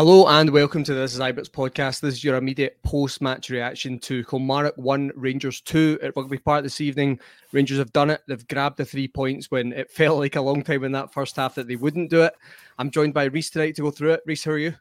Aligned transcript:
Hello 0.00 0.28
and 0.28 0.50
welcome 0.50 0.84
to 0.84 0.94
This 0.94 1.14
is 1.14 1.18
Ibrox 1.18 1.50
podcast. 1.50 1.98
This 1.98 2.14
is 2.14 2.22
your 2.22 2.36
immediate 2.36 2.80
post-match 2.84 3.50
reaction 3.50 3.98
to 3.98 4.22
Kilmarnock 4.26 4.76
1, 4.76 5.10
Rangers 5.16 5.60
2 5.62 5.98
at 6.00 6.14
Rugby 6.14 6.38
Park 6.38 6.62
this 6.62 6.80
evening. 6.80 7.18
Rangers 7.50 7.78
have 7.78 7.92
done 7.92 8.10
it. 8.10 8.22
They've 8.28 8.46
grabbed 8.46 8.76
the 8.76 8.84
three 8.84 9.08
points 9.08 9.50
when 9.50 9.72
it 9.72 9.90
felt 9.90 10.20
like 10.20 10.36
a 10.36 10.40
long 10.40 10.62
time 10.62 10.84
in 10.84 10.92
that 10.92 11.12
first 11.12 11.34
half 11.34 11.56
that 11.56 11.66
they 11.66 11.74
wouldn't 11.74 12.10
do 12.10 12.22
it. 12.22 12.32
I'm 12.78 12.92
joined 12.92 13.12
by 13.12 13.24
Reiss 13.24 13.50
tonight 13.50 13.74
to 13.74 13.82
go 13.82 13.90
through 13.90 14.12
it. 14.12 14.22
Reiss, 14.24 14.44
how 14.44 14.52
are 14.52 14.58
you? 14.58 14.76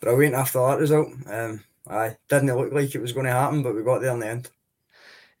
Brilliant 0.00 0.36
after 0.36 0.60
that 0.60 0.78
result. 0.78 1.08
Um, 1.26 1.62
I 1.86 2.16
didn't 2.30 2.56
look 2.56 2.72
like 2.72 2.94
it 2.94 3.02
was 3.02 3.12
going 3.12 3.26
to 3.26 3.32
happen, 3.32 3.62
but 3.62 3.74
we 3.74 3.82
got 3.82 4.00
there 4.00 4.12
in 4.12 4.20
the 4.20 4.26
end. 4.26 4.46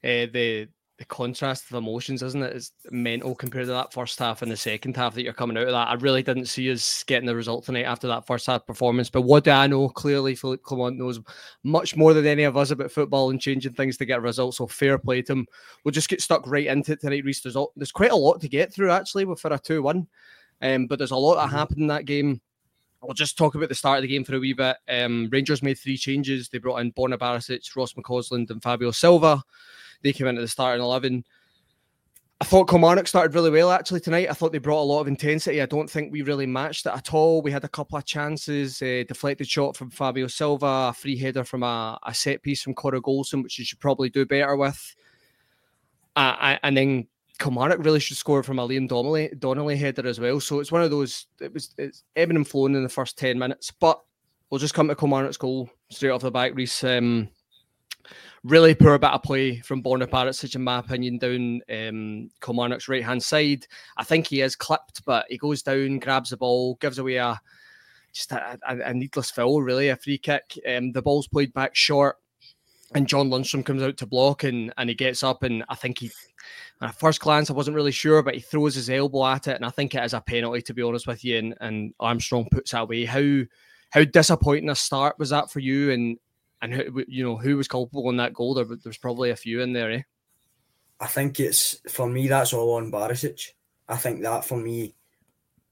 Uh, 0.04 0.30
the 0.30 0.68
the 0.98 1.04
contrast 1.04 1.70
of 1.70 1.76
emotions, 1.76 2.24
isn't 2.24 2.42
it? 2.42 2.56
It's 2.56 2.72
mental 2.90 3.34
compared 3.36 3.66
to 3.66 3.72
that 3.72 3.92
first 3.92 4.18
half 4.18 4.42
and 4.42 4.50
the 4.50 4.56
second 4.56 4.96
half 4.96 5.14
that 5.14 5.22
you're 5.22 5.32
coming 5.32 5.56
out 5.56 5.68
of 5.68 5.72
that. 5.72 5.88
I 5.88 5.94
really 5.94 6.24
didn't 6.24 6.46
see 6.46 6.72
us 6.72 7.04
getting 7.04 7.26
the 7.26 7.36
result 7.36 7.64
tonight 7.64 7.84
after 7.84 8.08
that 8.08 8.26
first 8.26 8.46
half 8.46 8.66
performance. 8.66 9.08
But 9.08 9.22
what 9.22 9.44
do 9.44 9.52
I 9.52 9.68
know? 9.68 9.88
Clearly, 9.90 10.34
Philippe 10.34 10.64
Clement 10.64 10.98
knows 10.98 11.20
much 11.62 11.96
more 11.96 12.14
than 12.14 12.26
any 12.26 12.42
of 12.42 12.56
us 12.56 12.72
about 12.72 12.90
football 12.90 13.30
and 13.30 13.40
changing 13.40 13.74
things 13.74 13.96
to 13.98 14.06
get 14.06 14.22
results. 14.22 14.56
So 14.56 14.66
fair 14.66 14.98
play 14.98 15.22
to 15.22 15.34
him. 15.34 15.46
We'll 15.84 15.92
just 15.92 16.08
get 16.08 16.20
stuck 16.20 16.42
right 16.46 16.66
into 16.66 16.92
it 16.92 17.00
tonight, 17.00 17.24
Reiss. 17.24 17.42
There's, 17.42 17.56
all, 17.56 17.72
there's 17.76 17.92
quite 17.92 18.10
a 18.10 18.16
lot 18.16 18.40
to 18.40 18.48
get 18.48 18.74
through 18.74 18.90
actually 18.90 19.24
for 19.36 19.52
a 19.52 19.58
2 19.58 19.80
1. 19.80 20.06
Um, 20.60 20.86
but 20.88 20.98
there's 20.98 21.12
a 21.12 21.16
lot 21.16 21.36
that 21.36 21.46
mm-hmm. 21.46 21.56
happened 21.56 21.80
in 21.82 21.86
that 21.86 22.06
game. 22.06 22.40
I'll 23.04 23.14
just 23.14 23.38
talk 23.38 23.54
about 23.54 23.68
the 23.68 23.76
start 23.76 23.98
of 23.98 24.02
the 24.02 24.08
game 24.08 24.24
for 24.24 24.34
a 24.34 24.40
wee 24.40 24.52
bit. 24.52 24.76
Um, 24.88 25.28
Rangers 25.30 25.62
made 25.62 25.78
three 25.78 25.96
changes. 25.96 26.48
They 26.48 26.58
brought 26.58 26.78
in 26.78 26.92
Borna 26.92 27.16
Barisic, 27.16 27.76
Ross 27.76 27.92
McCausland, 27.92 28.50
and 28.50 28.60
Fabio 28.60 28.90
Silva. 28.90 29.44
They 30.02 30.12
came 30.12 30.26
into 30.26 30.40
the 30.40 30.48
starting 30.48 30.82
11. 30.82 31.24
I 32.40 32.44
thought 32.44 32.68
Kilmarnock 32.68 33.08
started 33.08 33.34
really 33.34 33.50
well 33.50 33.72
actually 33.72 33.98
tonight. 33.98 34.30
I 34.30 34.32
thought 34.32 34.52
they 34.52 34.58
brought 34.58 34.82
a 34.82 34.84
lot 34.84 35.00
of 35.00 35.08
intensity. 35.08 35.60
I 35.60 35.66
don't 35.66 35.90
think 35.90 36.12
we 36.12 36.22
really 36.22 36.46
matched 36.46 36.86
it 36.86 36.92
at 36.92 37.12
all. 37.12 37.42
We 37.42 37.50
had 37.50 37.64
a 37.64 37.68
couple 37.68 37.98
of 37.98 38.04
chances, 38.04 38.80
uh, 38.80 39.02
deflected 39.08 39.48
shot 39.48 39.76
from 39.76 39.90
Fabio 39.90 40.28
Silva, 40.28 40.90
a 40.90 40.94
free 40.96 41.16
header 41.16 41.42
from 41.42 41.64
a, 41.64 41.98
a 42.06 42.14
set 42.14 42.42
piece 42.42 42.62
from 42.62 42.74
Connor 42.74 43.00
Goldson, 43.00 43.42
which 43.42 43.58
you 43.58 43.64
should 43.64 43.80
probably 43.80 44.08
do 44.08 44.24
better 44.24 44.54
with. 44.54 44.94
Uh, 46.14 46.56
and 46.62 46.76
then 46.76 47.08
Kilmarnock 47.40 47.84
really 47.84 48.00
should 48.00 48.16
score 48.16 48.44
from 48.44 48.60
a 48.60 48.68
Liam 48.68 48.88
Donnelly, 48.88 49.32
Donnelly 49.36 49.76
header 49.76 50.06
as 50.06 50.20
well. 50.20 50.38
So 50.38 50.60
it's 50.60 50.70
one 50.72 50.82
of 50.82 50.90
those. 50.92 51.26
It 51.40 51.52
was 51.52 51.74
it's 51.76 52.04
ebbing 52.14 52.36
and 52.36 52.46
flowing 52.46 52.74
in 52.76 52.84
the 52.84 52.88
first 52.88 53.18
ten 53.18 53.36
minutes, 53.36 53.72
but 53.72 54.00
we'll 54.50 54.60
just 54.60 54.74
come 54.74 54.86
to 54.88 54.94
Kilmarnock's 54.94 55.36
goal 55.36 55.68
straight 55.90 56.10
off 56.10 56.22
the 56.22 56.30
back. 56.30 56.54
Reiss. 56.54 56.84
Um, 56.84 57.28
really 58.44 58.74
poor 58.74 58.98
bit 58.98 59.10
of 59.10 59.22
play 59.22 59.60
from 59.60 59.82
Borna 59.82 60.06
Barisic, 60.06 60.54
in 60.54 60.64
my 60.64 60.78
opinion, 60.78 61.18
down 61.18 61.60
um, 61.70 62.30
Kilmarnock's 62.40 62.88
right 62.88 63.04
hand 63.04 63.22
side. 63.22 63.66
I 63.96 64.04
think 64.04 64.26
he 64.26 64.40
is 64.40 64.56
clipped, 64.56 65.04
but 65.04 65.26
he 65.28 65.38
goes 65.38 65.62
down, 65.62 65.98
grabs 65.98 66.30
the 66.30 66.36
ball, 66.36 66.76
gives 66.80 66.98
away 66.98 67.16
a 67.16 67.40
just 68.12 68.32
a, 68.32 68.58
a, 68.66 68.78
a 68.78 68.94
needless 68.94 69.30
foul, 69.30 69.62
really, 69.62 69.88
a 69.88 69.96
free 69.96 70.18
kick. 70.18 70.58
Um, 70.68 70.92
the 70.92 71.02
ball's 71.02 71.28
played 71.28 71.52
back 71.52 71.74
short, 71.74 72.16
and 72.94 73.06
John 73.06 73.28
Lundstram 73.28 73.64
comes 73.64 73.82
out 73.82 73.96
to 73.98 74.06
block, 74.06 74.44
and 74.44 74.72
and 74.76 74.88
he 74.88 74.94
gets 74.94 75.22
up, 75.22 75.42
and 75.42 75.64
I 75.68 75.74
think 75.74 75.98
he. 75.98 76.10
At 76.80 76.94
first 76.94 77.20
glance, 77.20 77.50
I 77.50 77.54
wasn't 77.54 77.74
really 77.74 77.90
sure, 77.90 78.22
but 78.22 78.36
he 78.36 78.40
throws 78.40 78.76
his 78.76 78.88
elbow 78.88 79.26
at 79.26 79.48
it, 79.48 79.56
and 79.56 79.64
I 79.66 79.70
think 79.70 79.94
it 79.94 80.04
is 80.04 80.14
a 80.14 80.20
penalty, 80.20 80.62
to 80.62 80.74
be 80.74 80.82
honest 80.82 81.08
with 81.08 81.24
you. 81.24 81.36
And, 81.36 81.54
and 81.60 81.92
Armstrong 81.98 82.46
puts 82.52 82.70
that 82.70 82.82
away. 82.82 83.04
How 83.04 83.42
how 83.90 84.04
disappointing 84.04 84.70
a 84.70 84.76
start 84.76 85.18
was 85.18 85.30
that 85.30 85.50
for 85.50 85.58
you? 85.58 85.90
And 85.90 86.18
and 86.62 86.72
who, 86.72 87.04
you 87.06 87.24
know 87.24 87.36
who 87.36 87.56
was 87.56 87.68
culpable 87.68 88.10
in 88.10 88.16
that 88.16 88.34
goal? 88.34 88.54
There, 88.54 88.66
there's 88.82 88.98
probably 88.98 89.30
a 89.30 89.36
few 89.36 89.60
in 89.60 89.72
there. 89.72 89.90
Eh? 89.90 90.02
I 91.00 91.06
think 91.06 91.40
it's 91.40 91.80
for 91.88 92.08
me. 92.08 92.28
That's 92.28 92.52
all 92.52 92.74
on 92.74 92.90
Barisic. 92.90 93.52
I 93.88 93.96
think 93.96 94.22
that 94.22 94.44
for 94.44 94.58
me, 94.58 94.94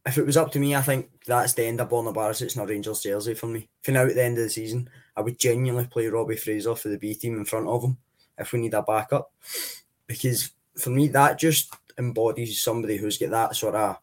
if 0.06 0.18
it 0.18 0.26
was 0.26 0.36
up 0.36 0.52
to 0.52 0.58
me, 0.58 0.74
I 0.74 0.82
think 0.82 1.10
that's 1.26 1.54
the 1.54 1.64
end 1.64 1.80
of 1.80 1.88
Borna 1.88 2.14
Barisic 2.14 2.54
in 2.54 2.62
a 2.62 2.66
Rangers 2.66 3.02
jersey 3.02 3.34
for 3.34 3.46
me. 3.46 3.68
For 3.82 3.90
now, 3.90 4.04
at 4.06 4.14
the 4.14 4.24
end 4.24 4.38
of 4.38 4.44
the 4.44 4.50
season, 4.50 4.88
I 5.16 5.20
would 5.20 5.38
genuinely 5.38 5.88
play 5.88 6.06
Robbie 6.06 6.36
Fraser 6.36 6.74
for 6.76 6.88
the 6.88 6.98
B 6.98 7.14
team 7.14 7.36
in 7.36 7.44
front 7.44 7.66
of 7.66 7.82
him 7.82 7.98
if 8.38 8.52
we 8.52 8.60
need 8.60 8.74
a 8.74 8.82
backup, 8.82 9.32
because 10.06 10.50
for 10.76 10.90
me 10.90 11.08
that 11.08 11.38
just 11.38 11.74
embodies 11.98 12.60
somebody 12.60 12.96
who's 12.98 13.18
got 13.18 13.30
that 13.30 13.56
sort 13.56 13.74
of 13.74 13.96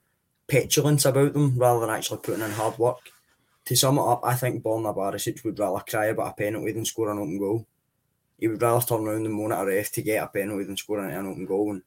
petulance 0.48 1.06
about 1.06 1.34
them 1.34 1.58
rather 1.58 1.80
than 1.80 1.90
actually 1.90 2.18
putting 2.18 2.44
in 2.44 2.52
hard 2.52 2.78
work 2.80 3.13
to 3.66 3.76
sum 3.76 3.98
it 3.98 4.02
up, 4.02 4.22
I 4.24 4.36
think 4.36 4.64
Borna 4.64 4.96
Barisic 4.96 5.44
would 5.44 5.60
rather 5.60 5.84
cry 5.88 6.08
about 6.08 6.32
a 6.32 6.34
penalty 6.34 6.72
than 6.72 6.86
score 6.86 7.12
an 7.12 7.20
open 7.20 7.38
goal. 7.38 7.66
He 8.38 8.48
would 8.48 8.62
rather 8.62 8.86
turn 8.86 9.08
around 9.08 9.26
and 9.26 9.34
moan 9.34 9.54
at 9.54 9.62
a 9.62 9.66
ref 9.66 9.92
to 9.94 10.02
get 10.02 10.24
a 10.24 10.28
penalty 10.28 10.66
than 10.66 10.76
scoring 10.76 11.12
an 11.12 11.28
open 11.28 11.46
goal. 11.46 11.72
And 11.72 11.82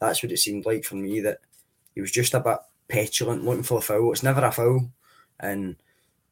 that's 0.00 0.22
what 0.22 0.32
it 0.32 0.38
seemed 0.38 0.64
like 0.64 0.84
for 0.84 0.94
me 0.94 1.20
that 1.20 1.38
he 1.94 2.00
was 2.00 2.12
just 2.12 2.34
a 2.34 2.40
bit 2.40 2.58
petulant 2.88 3.44
looking 3.44 3.62
for 3.62 3.78
a 3.78 3.82
foul. 3.82 4.12
It's 4.12 4.22
never 4.22 4.44
a 4.44 4.50
foul. 4.50 4.90
And 5.38 5.76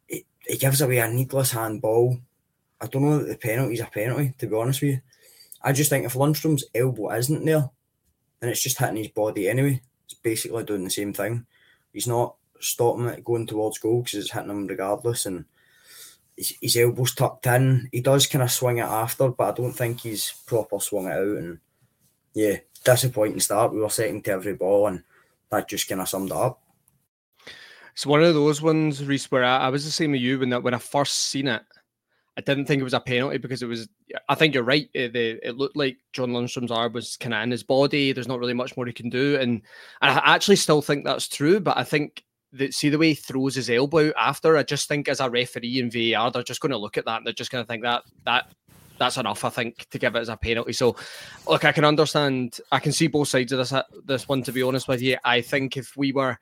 it, 0.08 0.24
it 0.46 0.60
gives 0.60 0.80
away 0.80 0.98
a 0.98 1.08
needless 1.08 1.52
handball. 1.52 2.18
I 2.80 2.86
don't 2.86 3.02
know 3.02 3.18
that 3.18 3.28
the 3.28 3.36
penalty's 3.36 3.80
a 3.80 3.86
penalty, 3.86 4.34
to 4.38 4.46
be 4.46 4.56
honest 4.56 4.80
with 4.80 4.90
you. 4.92 5.00
I 5.62 5.72
just 5.72 5.90
think 5.90 6.06
if 6.06 6.14
Lundstram's 6.14 6.64
elbow 6.74 7.10
isn't 7.10 7.44
there, 7.44 7.68
then 8.40 8.50
it's 8.50 8.62
just 8.62 8.78
hitting 8.78 8.96
his 8.96 9.08
body 9.08 9.48
anyway. 9.48 9.82
It's 10.04 10.14
basically 10.14 10.64
doing 10.64 10.84
the 10.84 10.90
same 10.90 11.12
thing. 11.12 11.46
He's 11.92 12.06
not 12.06 12.36
stopping 12.60 13.06
it 13.06 13.24
going 13.24 13.46
towards 13.46 13.78
goal 13.78 14.02
because 14.02 14.18
it's 14.18 14.32
hitting 14.32 14.50
him 14.50 14.66
regardless. 14.66 15.26
And 15.26 15.44
his, 16.36 16.54
his 16.60 16.76
elbows 16.76 17.14
tucked 17.14 17.46
in. 17.46 17.88
He 17.92 18.00
does 18.00 18.26
kind 18.26 18.42
of 18.42 18.50
swing 18.50 18.78
it 18.78 18.82
after, 18.82 19.28
but 19.28 19.48
I 19.48 19.56
don't 19.56 19.72
think 19.72 20.00
he's 20.00 20.32
proper 20.46 20.78
swung 20.80 21.06
it 21.06 21.12
out. 21.12 21.38
And 21.38 21.58
yeah, 22.34 22.56
disappointing 22.84 23.40
start. 23.40 23.72
We 23.72 23.80
were 23.80 23.88
second 23.88 24.24
to 24.24 24.32
every 24.32 24.54
ball, 24.54 24.88
and 24.88 25.02
that 25.50 25.68
just 25.68 25.88
kind 25.88 26.00
of 26.00 26.08
summed 26.08 26.30
it 26.30 26.36
up. 26.36 26.62
It's 27.92 28.04
one 28.04 28.22
of 28.22 28.34
those 28.34 28.60
ones, 28.60 29.02
Reiss, 29.02 29.30
where 29.30 29.44
I, 29.44 29.56
I 29.56 29.68
was 29.70 29.84
the 29.84 29.90
same 29.90 30.14
as 30.14 30.20
you 30.20 30.38
when 30.38 30.50
that 30.50 30.62
when 30.62 30.74
I 30.74 30.78
first 30.78 31.14
seen 31.14 31.48
it. 31.48 31.62
I 32.38 32.42
didn't 32.42 32.66
think 32.66 32.80
it 32.80 32.84
was 32.84 32.92
a 32.92 33.00
penalty 33.00 33.38
because 33.38 33.62
it 33.62 33.66
was. 33.66 33.88
I 34.28 34.34
think 34.34 34.52
you're 34.52 34.62
right. 34.62 34.90
It, 34.92 35.14
the, 35.14 35.40
it 35.42 35.56
looked 35.56 35.78
like 35.78 35.96
John 36.12 36.32
Lundstram's 36.32 36.70
arm 36.70 36.92
was 36.92 37.16
kind 37.16 37.32
of 37.32 37.42
in 37.42 37.50
his 37.50 37.62
body. 37.62 38.12
There's 38.12 38.28
not 38.28 38.38
really 38.38 38.52
much 38.52 38.76
more 38.76 38.84
he 38.84 38.92
can 38.92 39.08
do, 39.08 39.36
and, 39.40 39.62
and 40.02 40.18
I 40.18 40.34
actually 40.34 40.56
still 40.56 40.82
think 40.82 41.06
that's 41.06 41.28
true. 41.28 41.58
But 41.58 41.78
I 41.78 41.84
think 41.84 42.22
the, 42.52 42.70
see 42.70 42.88
the 42.88 42.98
way 42.98 43.08
he 43.08 43.14
throws 43.14 43.54
his 43.54 43.70
elbow 43.70 44.12
after. 44.16 44.56
I 44.56 44.62
just 44.62 44.88
think 44.88 45.08
as 45.08 45.20
a 45.20 45.30
referee 45.30 45.80
in 45.80 45.90
VAR, 45.90 46.30
they're 46.30 46.42
just 46.42 46.60
going 46.60 46.72
to 46.72 46.78
look 46.78 46.96
at 46.96 47.04
that 47.04 47.18
and 47.18 47.26
they're 47.26 47.32
just 47.32 47.50
going 47.50 47.64
to 47.64 47.68
think 47.68 47.82
that 47.82 48.02
that 48.24 48.52
that's 48.98 49.16
enough. 49.16 49.44
I 49.44 49.50
think 49.50 49.86
to 49.90 49.98
give 49.98 50.14
it 50.14 50.20
as 50.20 50.28
a 50.28 50.36
penalty. 50.36 50.72
So, 50.72 50.96
look, 51.46 51.64
I 51.64 51.72
can 51.72 51.84
understand. 51.84 52.58
I 52.72 52.78
can 52.78 52.92
see 52.92 53.06
both 53.06 53.28
sides 53.28 53.52
of 53.52 53.58
this 53.58 53.72
this 54.04 54.28
one. 54.28 54.42
To 54.44 54.52
be 54.52 54.62
honest 54.62 54.88
with 54.88 55.02
you, 55.02 55.16
I 55.24 55.40
think 55.40 55.76
if 55.76 55.96
we 55.96 56.12
were 56.12 56.38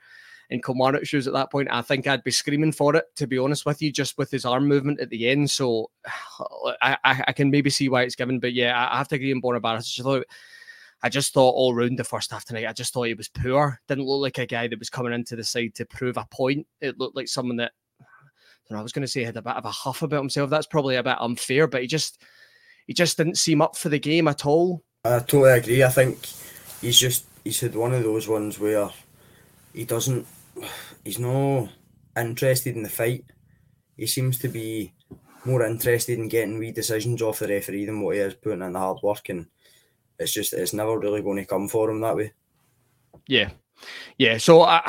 in 0.51 0.62
Kilmarnock 0.62 1.06
shoes 1.06 1.27
at 1.27 1.33
that 1.33 1.51
point, 1.51 1.69
I 1.71 1.83
think 1.83 2.06
I'd 2.06 2.23
be 2.23 2.31
screaming 2.31 2.73
for 2.73 2.95
it. 2.97 3.05
To 3.17 3.27
be 3.27 3.39
honest 3.39 3.67
with 3.67 3.83
you, 3.83 3.91
just 3.91 4.19
with 4.19 4.31
his 4.31 4.45
arm 4.45 4.67
movement 4.69 5.01
at 5.01 5.11
the 5.11 5.29
end. 5.29 5.51
So, 5.51 5.91
I 6.81 6.97
I, 7.05 7.25
I 7.29 7.33
can 7.33 7.51
maybe 7.51 7.71
see 7.71 7.89
why 7.89 8.03
it's 8.03 8.17
given, 8.17 8.41
but 8.41 8.53
yeah, 8.53 8.89
I 8.91 8.99
have 8.99 9.09
to 9.09 9.17
agree 9.17 9.33
on 9.33 9.43
Bonabar. 9.43 9.83
I 11.05 11.11
just 11.11 11.35
thought 11.35 11.55
all 11.55 11.75
round 11.75 11.99
the 11.99 12.03
first 12.03 12.31
half 12.31 12.47
tonight, 12.47 12.67
I 12.67 12.73
just 12.73 12.95
thought 12.95 13.03
he 13.03 13.12
was 13.12 13.29
poor. 13.29 13.79
Didn't 13.89 14.06
look 14.06 14.23
like 14.23 14.39
a 14.39 14.47
guy 14.47 14.69
that 14.69 14.79
was 14.79 14.89
coming 14.89 15.12
into 15.12 15.37
the 15.37 15.45
side 15.45 15.75
to 15.75 15.85
prove 15.85 16.17
a 16.17 16.27
point. 16.31 16.67
It 16.81 16.99
looked 16.99 17.15
like 17.15 17.29
someone 17.29 17.59
that 17.59 17.73
I, 18.01 18.75
I 18.75 18.81
was 18.81 18.93
going 18.93 19.03
to 19.03 19.09
say 19.09 19.23
had 19.23 19.37
a 19.37 19.43
bit 19.43 19.53
of 19.53 19.67
a 19.67 19.71
huff 19.71 20.01
about 20.01 20.21
himself. 20.21 20.49
That's 20.49 20.67
probably 20.67 20.97
a 20.97 21.03
bit 21.03 21.21
unfair, 21.21 21.67
but 21.67 21.83
he 21.83 21.87
just 21.89 22.23
he 22.87 22.95
just 22.95 23.19
didn't 23.19 23.37
seem 23.37 23.61
up 23.61 23.77
for 23.77 23.91
the 23.91 23.99
game 23.99 24.29
at 24.29 24.47
all. 24.47 24.83
I 25.05 25.19
totally 25.19 25.53
agree. 25.53 25.85
I 25.85 25.91
think 25.91 26.25
he's 26.81 26.99
just 26.99 27.27
he's 27.45 27.61
had 27.61 27.77
one 27.77 27.93
of 27.93 28.03
those 28.03 28.27
ones 28.27 28.59
where 28.59 28.89
he 29.75 29.85
doesn't 29.85 30.27
he's 31.05 31.19
no 31.19 31.69
interested 32.17 32.77
in 32.77 32.83
the 32.83 32.89
fight. 32.89 33.27
he 33.95 34.06
seems 34.06 34.39
to 34.39 34.49
be 34.49 34.95
more 35.45 35.67
interested 35.67 36.19
in 36.19 36.29
getting 36.29 36.59
wee 36.59 36.73
decisions 36.73 37.21
off 37.21 37.41
the 37.41 37.49
referee 37.49 37.85
than 37.85 38.01
what 38.01 38.15
he 38.15 38.23
is 38.23 38.33
putting 38.33 38.62
in 38.62 38.73
the 38.73 38.79
hard 38.79 39.01
work, 39.03 39.29
and 39.29 39.49
it's 40.19 40.33
just 40.33 40.53
it's 40.53 40.73
never 40.73 40.99
really 40.99 41.23
going 41.23 41.37
to 41.39 41.45
come 41.45 41.69
for 41.69 41.91
him 41.91 42.01
that 42.01 42.17
way. 42.17 42.33
Yeah, 43.27 43.51
yeah. 44.19 44.39
So 44.39 44.63
uh, 44.63 44.83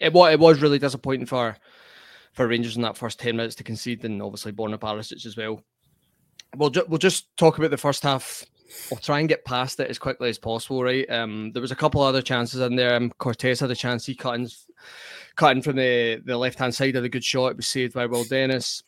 it 0.00 0.12
was 0.12 0.32
it 0.32 0.40
was 0.40 0.62
really 0.62 0.78
disappointing 0.78 1.26
for 1.26 1.56
for 2.32 2.46
Rangers 2.46 2.76
in 2.76 2.82
that 2.82 2.96
first 2.96 3.18
ten 3.18 3.36
minutes 3.36 3.54
to 3.56 3.64
concede, 3.64 4.04
and 4.04 4.22
obviously 4.22 4.52
Borna 4.52 4.78
Barisic 4.78 5.26
as 5.26 5.36
well. 5.36 5.62
We'll 6.56 6.70
ju- 6.70 6.86
we'll 6.88 6.98
just 6.98 7.36
talk 7.36 7.58
about 7.58 7.70
the 7.70 7.76
first 7.76 8.02
half. 8.02 8.44
We'll 8.90 9.00
try 9.00 9.20
and 9.20 9.28
get 9.28 9.46
past 9.46 9.80
it 9.80 9.88
as 9.88 9.98
quickly 9.98 10.28
as 10.28 10.38
possible, 10.38 10.82
right? 10.84 11.08
Um, 11.10 11.52
there 11.52 11.62
was 11.62 11.72
a 11.72 11.76
couple 11.76 12.02
other 12.02 12.20
chances 12.20 12.60
in 12.60 12.76
there. 12.76 12.94
Um, 12.94 13.10
Cortés 13.18 13.60
had 13.60 13.70
a 13.70 13.74
chance. 13.74 14.04
He 14.04 14.14
cut 14.14 14.34
in, 14.34 14.48
cut 15.36 15.56
in 15.56 15.62
from 15.62 15.76
the, 15.76 16.20
the 16.26 16.36
left 16.36 16.58
hand 16.58 16.74
side 16.74 16.94
of 16.94 17.02
the 17.02 17.08
good 17.08 17.24
shot. 17.24 17.52
It 17.52 17.56
was 17.56 17.66
saved 17.66 17.94
by 17.94 18.04
Will 18.04 18.24
Dennis. 18.24 18.82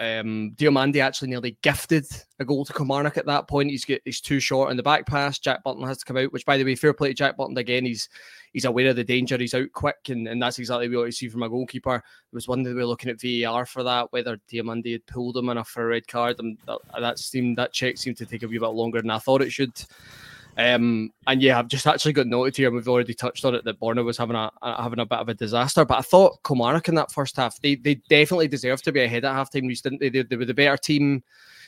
Um, 0.00 0.54
actually 0.60 1.28
nearly 1.28 1.58
gifted 1.62 2.06
a 2.38 2.44
goal 2.44 2.64
to 2.64 2.72
Kilmarnock 2.72 3.16
at 3.16 3.26
that 3.26 3.48
point. 3.48 3.70
He's 3.70 3.84
he's 4.04 4.20
too 4.20 4.38
short 4.38 4.70
on 4.70 4.76
the 4.76 4.82
back 4.82 5.06
pass. 5.06 5.40
Jack 5.40 5.64
Butland 5.64 5.88
has 5.88 5.98
to 5.98 6.04
come 6.04 6.16
out, 6.16 6.32
which 6.32 6.46
by 6.46 6.56
the 6.56 6.64
way, 6.64 6.76
fair 6.76 6.92
play 6.92 7.08
to 7.08 7.14
Jack 7.14 7.36
Butland 7.36 7.58
again. 7.58 7.84
He's 7.84 8.08
he's 8.52 8.64
aware 8.64 8.90
of 8.90 8.96
the 8.96 9.02
danger. 9.02 9.36
He's 9.36 9.54
out 9.54 9.72
quick, 9.72 10.08
and, 10.08 10.28
and 10.28 10.40
that's 10.40 10.60
exactly 10.60 10.88
what 10.88 11.04
you 11.04 11.10
see 11.10 11.28
from 11.28 11.42
a 11.42 11.48
goalkeeper. 11.48 11.90
There 11.98 12.36
was 12.36 12.46
one 12.46 12.62
that 12.62 12.70
we 12.70 12.76
were 12.76 12.86
looking 12.86 13.10
at 13.10 13.20
VAR 13.20 13.66
for 13.66 13.82
that, 13.82 14.12
whether 14.12 14.38
Diomande 14.50 14.92
had 14.92 15.06
pulled 15.06 15.36
him 15.36 15.48
enough 15.48 15.68
for 15.68 15.84
a 15.84 15.88
red 15.88 16.06
card. 16.06 16.38
And 16.38 16.58
that, 16.66 16.78
that 16.98 17.18
seemed 17.18 17.58
that 17.58 17.72
check 17.72 17.98
seemed 17.98 18.18
to 18.18 18.26
take 18.26 18.44
a 18.44 18.48
wee 18.48 18.58
bit 18.58 18.68
longer 18.68 19.00
than 19.00 19.10
I 19.10 19.18
thought 19.18 19.42
it 19.42 19.50
should. 19.50 19.72
Um, 20.58 21.12
and 21.28 21.40
yeah, 21.40 21.56
I've 21.56 21.68
just 21.68 21.86
actually 21.86 22.14
got 22.14 22.26
noted 22.26 22.56
here, 22.56 22.66
and 22.66 22.74
we've 22.74 22.88
already 22.88 23.14
touched 23.14 23.44
on 23.44 23.54
it 23.54 23.64
that 23.64 23.78
Borna 23.78 24.04
was 24.04 24.18
having 24.18 24.34
a, 24.34 24.50
having 24.60 24.98
a 24.98 25.06
bit 25.06 25.20
of 25.20 25.28
a 25.28 25.34
disaster. 25.34 25.84
But 25.84 25.98
I 25.98 26.02
thought 26.02 26.42
Kilmarnock 26.44 26.88
in 26.88 26.96
that 26.96 27.12
first 27.12 27.36
half, 27.36 27.60
they 27.60 27.76
they 27.76 27.94
definitely 28.08 28.48
deserved 28.48 28.82
to 28.84 28.92
be 28.92 29.02
ahead 29.02 29.24
at 29.24 29.34
halftime. 29.34 29.82
Didn't 29.82 30.00
they? 30.00 30.08
they? 30.08 30.22
They 30.22 30.36
were 30.36 30.44
the 30.44 30.54
better 30.54 30.76
team. 30.76 31.22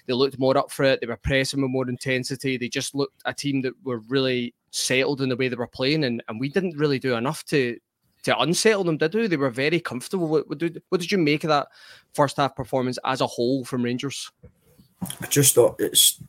They 0.06 0.12
looked 0.12 0.40
more 0.40 0.58
up 0.58 0.72
for 0.72 0.84
it. 0.84 1.00
They 1.00 1.06
were 1.06 1.16
pressing 1.16 1.62
with 1.62 1.70
more 1.70 1.88
intensity. 1.88 2.56
They 2.56 2.68
just 2.68 2.96
looked 2.96 3.22
a 3.26 3.32
team 3.32 3.62
that 3.62 3.74
were 3.84 3.98
really 4.08 4.54
settled 4.72 5.20
in 5.20 5.28
the 5.28 5.36
way 5.36 5.46
they 5.46 5.56
were 5.56 5.68
playing, 5.68 6.02
and, 6.02 6.20
and 6.28 6.40
we 6.40 6.48
didn't 6.48 6.76
really 6.76 6.98
do 6.98 7.14
enough 7.14 7.44
to 7.46 7.78
to 8.24 8.38
unsettle 8.40 8.84
them, 8.84 8.98
did 8.98 9.14
we? 9.14 9.28
They 9.28 9.36
were 9.36 9.50
very 9.50 9.80
comfortable. 9.80 10.28
What, 10.28 10.48
what, 10.48 10.58
did, 10.58 10.82
what 10.88 11.00
did 11.00 11.10
you 11.10 11.16
make 11.16 11.44
of 11.44 11.48
that 11.48 11.68
first 12.12 12.36
half 12.36 12.54
performance 12.54 12.98
as 13.04 13.20
a 13.20 13.26
whole 13.26 13.64
from 13.64 13.82
Rangers? 13.82 14.30
I 15.22 15.26
just 15.26 15.54
thought 15.54 15.76
it's 15.78 16.20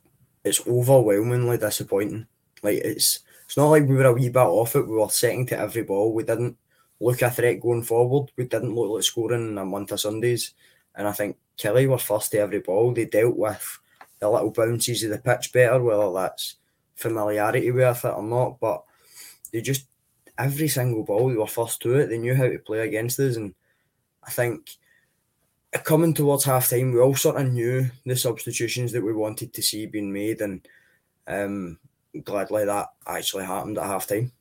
it's 0.44 0.64
overwhelmingly 0.66 1.58
disappointing. 1.58 2.26
Like 2.62 2.78
it's 2.78 3.20
it's 3.44 3.56
not 3.56 3.68
like 3.68 3.86
we 3.86 3.96
were 3.96 4.06
a 4.06 4.12
wee 4.12 4.28
bit 4.28 4.38
off 4.38 4.76
it. 4.76 4.88
We 4.88 4.96
were 4.96 5.08
setting 5.08 5.46
to 5.46 5.58
every 5.58 5.82
ball. 5.82 6.12
We 6.12 6.24
didn't 6.24 6.56
look 7.00 7.22
a 7.22 7.30
threat 7.30 7.60
going 7.60 7.82
forward. 7.82 8.30
We 8.36 8.44
didn't 8.44 8.74
look 8.74 8.90
like 8.90 9.02
scoring 9.02 9.48
in 9.48 9.58
a 9.58 9.64
month 9.64 9.92
of 9.92 10.00
Sundays. 10.00 10.54
And 10.94 11.08
I 11.08 11.12
think 11.12 11.36
Killie 11.58 11.88
were 11.88 11.98
first 11.98 12.30
to 12.30 12.38
every 12.38 12.60
ball. 12.60 12.92
They 12.92 13.06
dealt 13.06 13.36
with 13.36 13.80
the 14.20 14.30
little 14.30 14.50
bounces 14.50 15.02
of 15.04 15.10
the 15.10 15.18
pitch 15.18 15.52
better, 15.52 15.82
whether 15.82 16.12
that's 16.12 16.56
familiarity 16.94 17.70
with 17.70 18.04
it 18.04 18.08
or 18.08 18.22
not. 18.22 18.60
But 18.60 18.84
they 19.52 19.60
just 19.60 19.86
every 20.38 20.68
single 20.68 21.04
ball 21.04 21.28
they 21.28 21.36
were 21.36 21.46
first 21.46 21.82
to 21.82 21.94
it. 21.96 22.06
They 22.06 22.18
knew 22.18 22.34
how 22.34 22.48
to 22.48 22.58
play 22.58 22.80
against 22.80 23.18
us, 23.20 23.36
and 23.36 23.54
I 24.24 24.30
think 24.30 24.70
coming 25.84 26.14
towards 26.14 26.44
half 26.44 26.68
time, 26.68 26.92
we 26.92 27.00
all 27.00 27.14
sort 27.14 27.40
of 27.40 27.52
knew 27.52 27.90
the 28.04 28.16
substitutions 28.16 28.92
that 28.92 29.02
we 29.02 29.12
wanted 29.12 29.52
to 29.54 29.62
see 29.62 29.86
being 29.86 30.12
made, 30.12 30.40
and 30.40 30.66
um, 31.26 31.78
gladly 32.24 32.64
that 32.64 32.88
actually 33.06 33.44
happened 33.44 33.78
at 33.78 33.84
half 33.84 34.06
time. 34.06 34.32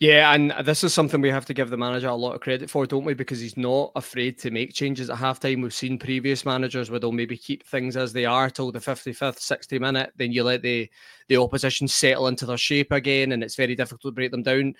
Yeah, 0.00 0.32
and 0.32 0.54
this 0.64 0.82
is 0.82 0.94
something 0.94 1.20
we 1.20 1.28
have 1.28 1.44
to 1.44 1.52
give 1.52 1.68
the 1.68 1.76
manager 1.76 2.08
a 2.08 2.14
lot 2.14 2.34
of 2.34 2.40
credit 2.40 2.70
for, 2.70 2.86
don't 2.86 3.04
we? 3.04 3.12
Because 3.12 3.38
he's 3.38 3.58
not 3.58 3.92
afraid 3.96 4.38
to 4.38 4.50
make 4.50 4.72
changes 4.72 5.10
at 5.10 5.18
halftime. 5.18 5.62
We've 5.62 5.74
seen 5.74 5.98
previous 5.98 6.46
managers 6.46 6.90
where 6.90 6.98
they'll 6.98 7.12
maybe 7.12 7.36
keep 7.36 7.66
things 7.66 7.98
as 7.98 8.10
they 8.10 8.24
are 8.24 8.48
till 8.48 8.72
the 8.72 8.78
55th, 8.78 9.40
60 9.40 9.78
minute, 9.78 10.10
then 10.16 10.32
you 10.32 10.42
let 10.42 10.62
the 10.62 10.88
the 11.28 11.36
opposition 11.36 11.86
settle 11.86 12.28
into 12.28 12.46
their 12.46 12.56
shape 12.56 12.92
again, 12.92 13.32
and 13.32 13.44
it's 13.44 13.56
very 13.56 13.76
difficult 13.76 14.00
to 14.00 14.10
break 14.10 14.30
them 14.30 14.42
down. 14.42 14.74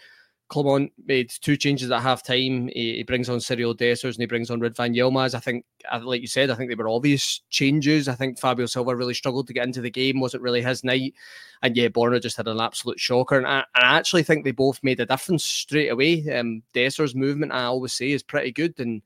Clement 0.50 0.92
made 1.06 1.30
two 1.30 1.56
changes 1.56 1.90
at 1.90 2.02
half 2.02 2.24
time. 2.24 2.68
He, 2.68 2.96
he, 2.96 3.02
brings 3.04 3.28
on 3.28 3.38
Cyriel 3.38 3.74
Dessers 3.74 4.14
and 4.14 4.20
he 4.20 4.26
brings 4.26 4.50
on 4.50 4.60
Ridvan 4.60 4.96
Yilmaz. 4.96 5.34
I 5.34 5.38
think, 5.38 5.64
like 6.02 6.20
you 6.20 6.26
said, 6.26 6.50
I 6.50 6.56
think 6.56 6.68
they 6.68 6.74
were 6.74 6.88
obvious 6.88 7.40
changes. 7.50 8.08
I 8.08 8.16
think 8.16 8.38
Fabio 8.38 8.66
Silva 8.66 8.94
really 8.94 9.14
struggled 9.14 9.46
to 9.46 9.52
get 9.52 9.64
into 9.64 9.80
the 9.80 9.90
game. 9.90 10.18
Wasn't 10.18 10.42
really 10.42 10.60
his 10.60 10.82
night. 10.82 11.14
And 11.62 11.76
yeah, 11.76 11.86
Borna 11.86 12.20
just 12.20 12.36
had 12.36 12.48
an 12.48 12.60
absolute 12.60 12.98
shocker. 12.98 13.38
And 13.38 13.46
I, 13.46 13.60
I 13.76 13.96
actually 13.96 14.24
think 14.24 14.44
they 14.44 14.50
both 14.50 14.82
made 14.82 14.98
a 14.98 15.06
difference 15.06 15.44
straight 15.44 15.88
away. 15.88 16.28
Um, 16.36 16.62
Dessers' 16.74 17.14
movement, 17.14 17.52
I 17.52 17.64
always 17.64 17.92
say, 17.92 18.10
is 18.10 18.24
pretty 18.24 18.50
good. 18.50 18.74
And 18.80 19.02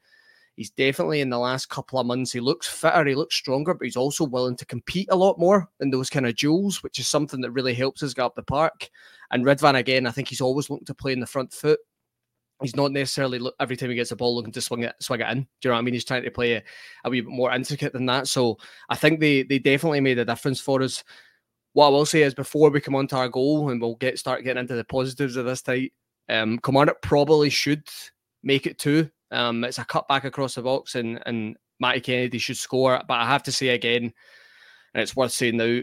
he's 0.57 0.71
definitely 0.71 1.21
in 1.21 1.31
the 1.31 1.39
last 1.39 1.69
couple 1.69 1.99
of 1.99 2.07
months, 2.07 2.33
he 2.33 2.41
looks 2.41 2.69
fitter, 2.69 3.05
he 3.05 3.15
looks 3.15 3.35
stronger, 3.35 3.75
but 3.75 3.85
he's 3.85 3.97
also 3.97 4.25
willing 4.25 4.57
to 4.57 4.67
compete 4.67 5.09
a 5.11 5.17
lot 5.17 5.39
more 5.39 5.69
in 5.81 5.91
those 5.91 6.11
kind 6.11 6.27
of 6.27 6.37
duels, 6.37 6.83
which 6.83 6.99
is 6.99 7.09
something 7.09 7.41
that 7.41 7.51
really 7.51 7.75
helps 7.75 8.03
us 8.03 8.15
get 8.15 8.25
up 8.25 8.35
the 8.35 8.43
park. 8.43 8.89
And 9.31 9.45
Ridvan, 9.45 9.77
again, 9.77 10.07
I 10.07 10.11
think 10.11 10.29
he's 10.29 10.41
always 10.41 10.71
looking 10.71 10.87
to 10.87 10.95
play 10.95 11.13
in 11.13 11.21
the 11.21 11.27
front 11.27 11.53
foot. 11.53 11.81
He's 12.63 12.77
not 12.77 12.93
necessarily 12.93 13.41
look, 13.41 13.55
every 13.59 13.77
time 13.77 13.91
he 13.91 13.97
gets 13.97 14.13
a 14.13 14.17
ball 14.17 14.37
looking 14.37 14.53
to 14.53 14.61
swing 14.61 14.85
it, 14.85 14.95
swing 15.01 15.21
it 15.21 15.29
in. 15.29 15.41
Do 15.41 15.47
you 15.63 15.71
know 15.71 15.75
what 15.75 15.79
I 15.81 15.83
mean? 15.83 15.95
He's 15.95 16.05
trying 16.05 16.23
to 16.23 16.31
play 16.31 16.55
a, 16.55 16.63
a 17.05 17.11
wee 17.11 17.21
bit 17.21 17.31
more 17.31 17.53
intricate 17.53 17.93
than 17.93 18.07
that. 18.07 18.29
So 18.29 18.59
I 18.89 18.95
think 18.95 19.19
they 19.19 19.43
they 19.43 19.59
definitely 19.59 20.01
made 20.01 20.19
a 20.19 20.25
difference 20.25 20.61
for 20.61 20.81
us. 20.81 21.03
What 21.73 21.89
I 21.89 21.91
will 21.91 22.07
say 22.07 22.23
is 22.23 22.33
before 22.33 22.71
we 22.71 22.81
come 22.81 22.95
on 22.95 23.09
to 23.09 23.17
our 23.17 23.29
goal 23.29 23.71
and 23.71 23.81
we'll 23.81 23.97
get 23.97 24.21
start 24.21 24.45
getting 24.45 24.61
into 24.61 24.77
the 24.77 24.85
positives 24.85 25.35
of 25.37 25.47
this 25.47 25.63
tight, 25.63 25.93
um, 26.29 26.61
probably 27.03 27.51
should 27.51 27.89
make 28.45 28.69
it 28.69 28.79
two. 28.79 29.11
Um, 29.35 29.65
it's 29.65 29.79
a 29.79 29.85
cut 29.85 30.09
back 30.09 30.25
across 30.25 30.55
the 30.55 30.63
box 30.63 30.95
and 30.95 31.21
and 31.27 31.57
Matty 31.81 32.01
Kennedy 32.01 32.39
should 32.39 32.57
score. 32.57 33.01
But 33.07 33.15
I 33.15 33.27
have 33.27 33.43
to 33.45 33.53
say 33.53 33.69
again, 33.69 34.13
and 34.95 35.03
it's 35.03 35.17
worth 35.17 35.33
saying 35.33 35.57
now, 35.57 35.81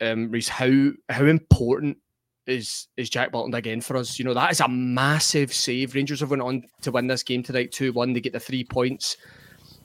um, 0.00 0.30
Reiss, 0.30 0.48
how 0.48 0.90
how 1.08 1.24
important 1.24 1.98
is 2.46 2.88
is 2.96 3.10
Jack 3.10 3.30
Butland 3.30 3.54
again 3.54 3.80
for 3.80 3.96
us. 3.96 4.18
You 4.18 4.24
know, 4.24 4.34
that 4.34 4.50
is 4.50 4.60
a 4.60 4.68
massive 4.68 5.52
save. 5.52 5.94
Rangers 5.94 6.20
have 6.20 6.30
went 6.30 6.42
on 6.42 6.62
to 6.82 6.90
win 6.90 7.06
this 7.06 7.22
game 7.22 7.42
tonight 7.42 7.72
2 7.72 7.92
1. 7.92 8.12
They 8.12 8.20
get 8.20 8.32
the 8.32 8.40
three 8.40 8.64
points. 8.64 9.16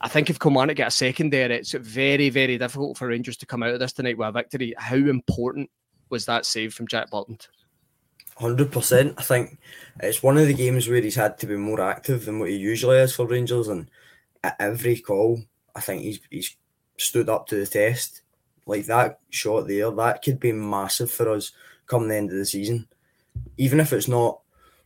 I 0.00 0.08
think 0.08 0.28
if 0.28 0.38
Kilmarnock 0.38 0.76
get 0.76 0.88
a 0.88 0.90
second 0.90 1.30
there, 1.30 1.50
it's 1.50 1.72
very, 1.72 2.28
very 2.28 2.58
difficult 2.58 2.98
for 2.98 3.08
Rangers 3.08 3.36
to 3.38 3.46
come 3.46 3.62
out 3.62 3.74
of 3.74 3.80
this 3.80 3.92
tonight 3.92 4.18
with 4.18 4.28
a 4.28 4.32
victory. 4.32 4.74
How 4.76 4.96
important 4.96 5.70
was 6.10 6.26
that 6.26 6.46
save 6.46 6.74
from 6.74 6.88
Jack 6.88 7.10
Butland? 8.38 8.58
100%. 8.58 9.14
I 9.16 9.22
think 9.22 9.58
it's 10.00 10.22
one 10.22 10.38
of 10.38 10.46
the 10.46 10.54
games 10.54 10.88
where 10.88 11.00
he's 11.00 11.14
had 11.14 11.38
to 11.38 11.46
be 11.46 11.56
more 11.56 11.80
active 11.80 12.24
than 12.24 12.38
what 12.38 12.50
he 12.50 12.56
usually 12.56 12.98
is 12.98 13.14
for 13.14 13.26
Rangers. 13.26 13.68
And 13.68 13.88
at 14.42 14.56
every 14.58 14.98
call, 14.98 15.42
I 15.74 15.80
think 15.80 16.02
he's, 16.02 16.20
he's 16.30 16.56
stood 16.96 17.28
up 17.28 17.46
to 17.48 17.56
the 17.56 17.66
test. 17.66 18.22
Like 18.66 18.86
that 18.86 19.20
shot 19.30 19.68
there, 19.68 19.90
that 19.90 20.22
could 20.22 20.40
be 20.40 20.52
massive 20.52 21.10
for 21.10 21.30
us 21.30 21.52
come 21.86 22.08
the 22.08 22.16
end 22.16 22.30
of 22.30 22.36
the 22.36 22.46
season. 22.46 22.88
Even 23.58 23.80
if 23.80 23.92
it's 23.92 24.08
not 24.08 24.40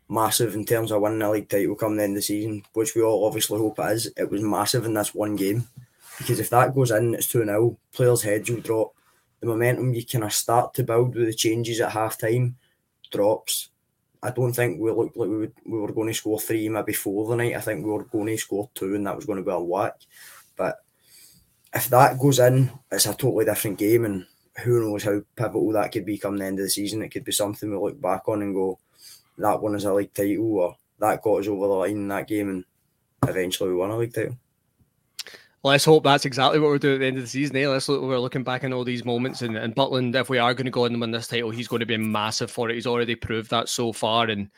massive 0.08 0.54
in 0.54 0.64
terms 0.64 0.90
of 0.90 1.02
winning 1.02 1.22
a 1.22 1.30
league 1.30 1.48
title 1.48 1.74
come 1.74 1.96
the 1.96 2.02
end 2.02 2.12
of 2.12 2.16
the 2.16 2.22
season, 2.22 2.62
which 2.72 2.94
we 2.94 3.02
all 3.02 3.26
obviously 3.26 3.58
hope 3.58 3.78
it 3.78 3.92
is, 3.92 4.12
it 4.16 4.30
was 4.30 4.42
massive 4.42 4.84
in 4.84 4.94
this 4.94 5.14
one 5.14 5.36
game. 5.36 5.68
Because 6.18 6.40
if 6.40 6.50
that 6.50 6.74
goes 6.74 6.90
in, 6.90 7.14
it's 7.14 7.28
2 7.28 7.44
0, 7.44 7.78
players' 7.92 8.22
heads 8.22 8.50
will 8.50 8.60
drop. 8.60 8.94
The 9.40 9.46
momentum 9.46 9.94
you 9.94 10.04
kind 10.04 10.24
of 10.24 10.32
start 10.32 10.74
to 10.74 10.82
build 10.82 11.14
with 11.14 11.26
the 11.26 11.34
changes 11.34 11.80
at 11.80 11.92
half 11.92 12.18
time 12.18 12.56
drops. 13.10 13.70
I 14.22 14.30
don't 14.30 14.52
think 14.52 14.80
we 14.80 14.90
looked 14.90 15.16
like 15.16 15.28
we, 15.28 15.36
would, 15.36 15.52
we 15.64 15.78
were 15.78 15.92
going 15.92 16.08
to 16.08 16.14
score 16.14 16.40
three 16.40 16.68
maybe 16.68 16.92
four 16.92 17.28
the 17.28 17.36
night. 17.36 17.54
I 17.54 17.60
think 17.60 17.84
we 17.84 17.90
were 17.90 18.04
going 18.04 18.26
to 18.26 18.36
score 18.38 18.68
two 18.74 18.94
and 18.94 19.06
that 19.06 19.16
was 19.16 19.26
going 19.26 19.38
to 19.38 19.44
be 19.44 19.50
a 19.50 19.60
whack. 19.60 19.94
But 20.56 20.78
if 21.72 21.88
that 21.90 22.18
goes 22.18 22.38
in, 22.40 22.70
it's 22.90 23.06
a 23.06 23.14
totally 23.14 23.44
different 23.44 23.78
game. 23.78 24.04
And 24.04 24.26
who 24.64 24.80
knows 24.80 25.04
how 25.04 25.22
pivotal 25.36 25.72
that 25.72 25.92
could 25.92 26.04
be 26.04 26.18
come 26.18 26.36
the 26.36 26.44
end 26.44 26.58
of 26.58 26.64
the 26.64 26.70
season. 26.70 27.02
It 27.02 27.10
could 27.10 27.24
be 27.24 27.32
something 27.32 27.70
we 27.70 27.76
look 27.76 28.00
back 28.00 28.28
on 28.28 28.42
and 28.42 28.54
go, 28.54 28.78
that 29.38 29.62
one 29.62 29.76
is 29.76 29.84
a 29.84 29.94
league 29.94 30.12
title, 30.12 30.56
or 30.56 30.76
that 30.98 31.22
got 31.22 31.40
us 31.40 31.48
over 31.48 31.66
the 31.66 31.72
line 31.74 31.90
in 31.90 32.08
that 32.08 32.26
game, 32.26 32.48
and 32.48 32.64
eventually 33.28 33.70
we 33.70 33.76
won 33.76 33.90
a 33.90 33.96
league 33.96 34.12
title. 34.12 34.36
Let's 35.64 35.84
hope 35.84 36.04
that's 36.04 36.24
exactly 36.24 36.60
what 36.60 36.68
we're 36.68 36.78
doing 36.78 36.94
at 36.94 37.00
the 37.00 37.06
end 37.06 37.16
of 37.16 37.24
the 37.24 37.28
season. 37.28 37.56
Eh? 37.56 37.66
Let's 37.66 37.88
look, 37.88 38.00
we're 38.00 38.18
looking 38.18 38.44
back 38.44 38.62
on 38.62 38.72
all 38.72 38.84
these 38.84 39.04
moments, 39.04 39.42
and, 39.42 39.56
and 39.56 39.74
Butland, 39.74 40.14
if 40.14 40.28
we 40.28 40.38
are 40.38 40.54
going 40.54 40.66
to 40.66 40.70
go 40.70 40.84
and 40.84 41.00
win 41.00 41.10
this 41.10 41.26
title, 41.26 41.50
he's 41.50 41.66
going 41.66 41.80
to 41.80 41.86
be 41.86 41.96
massive 41.96 42.50
for 42.50 42.70
it. 42.70 42.74
He's 42.74 42.86
already 42.86 43.16
proved 43.16 43.50
that 43.50 43.68
so 43.68 43.92
far, 43.92 44.26
and 44.26 44.50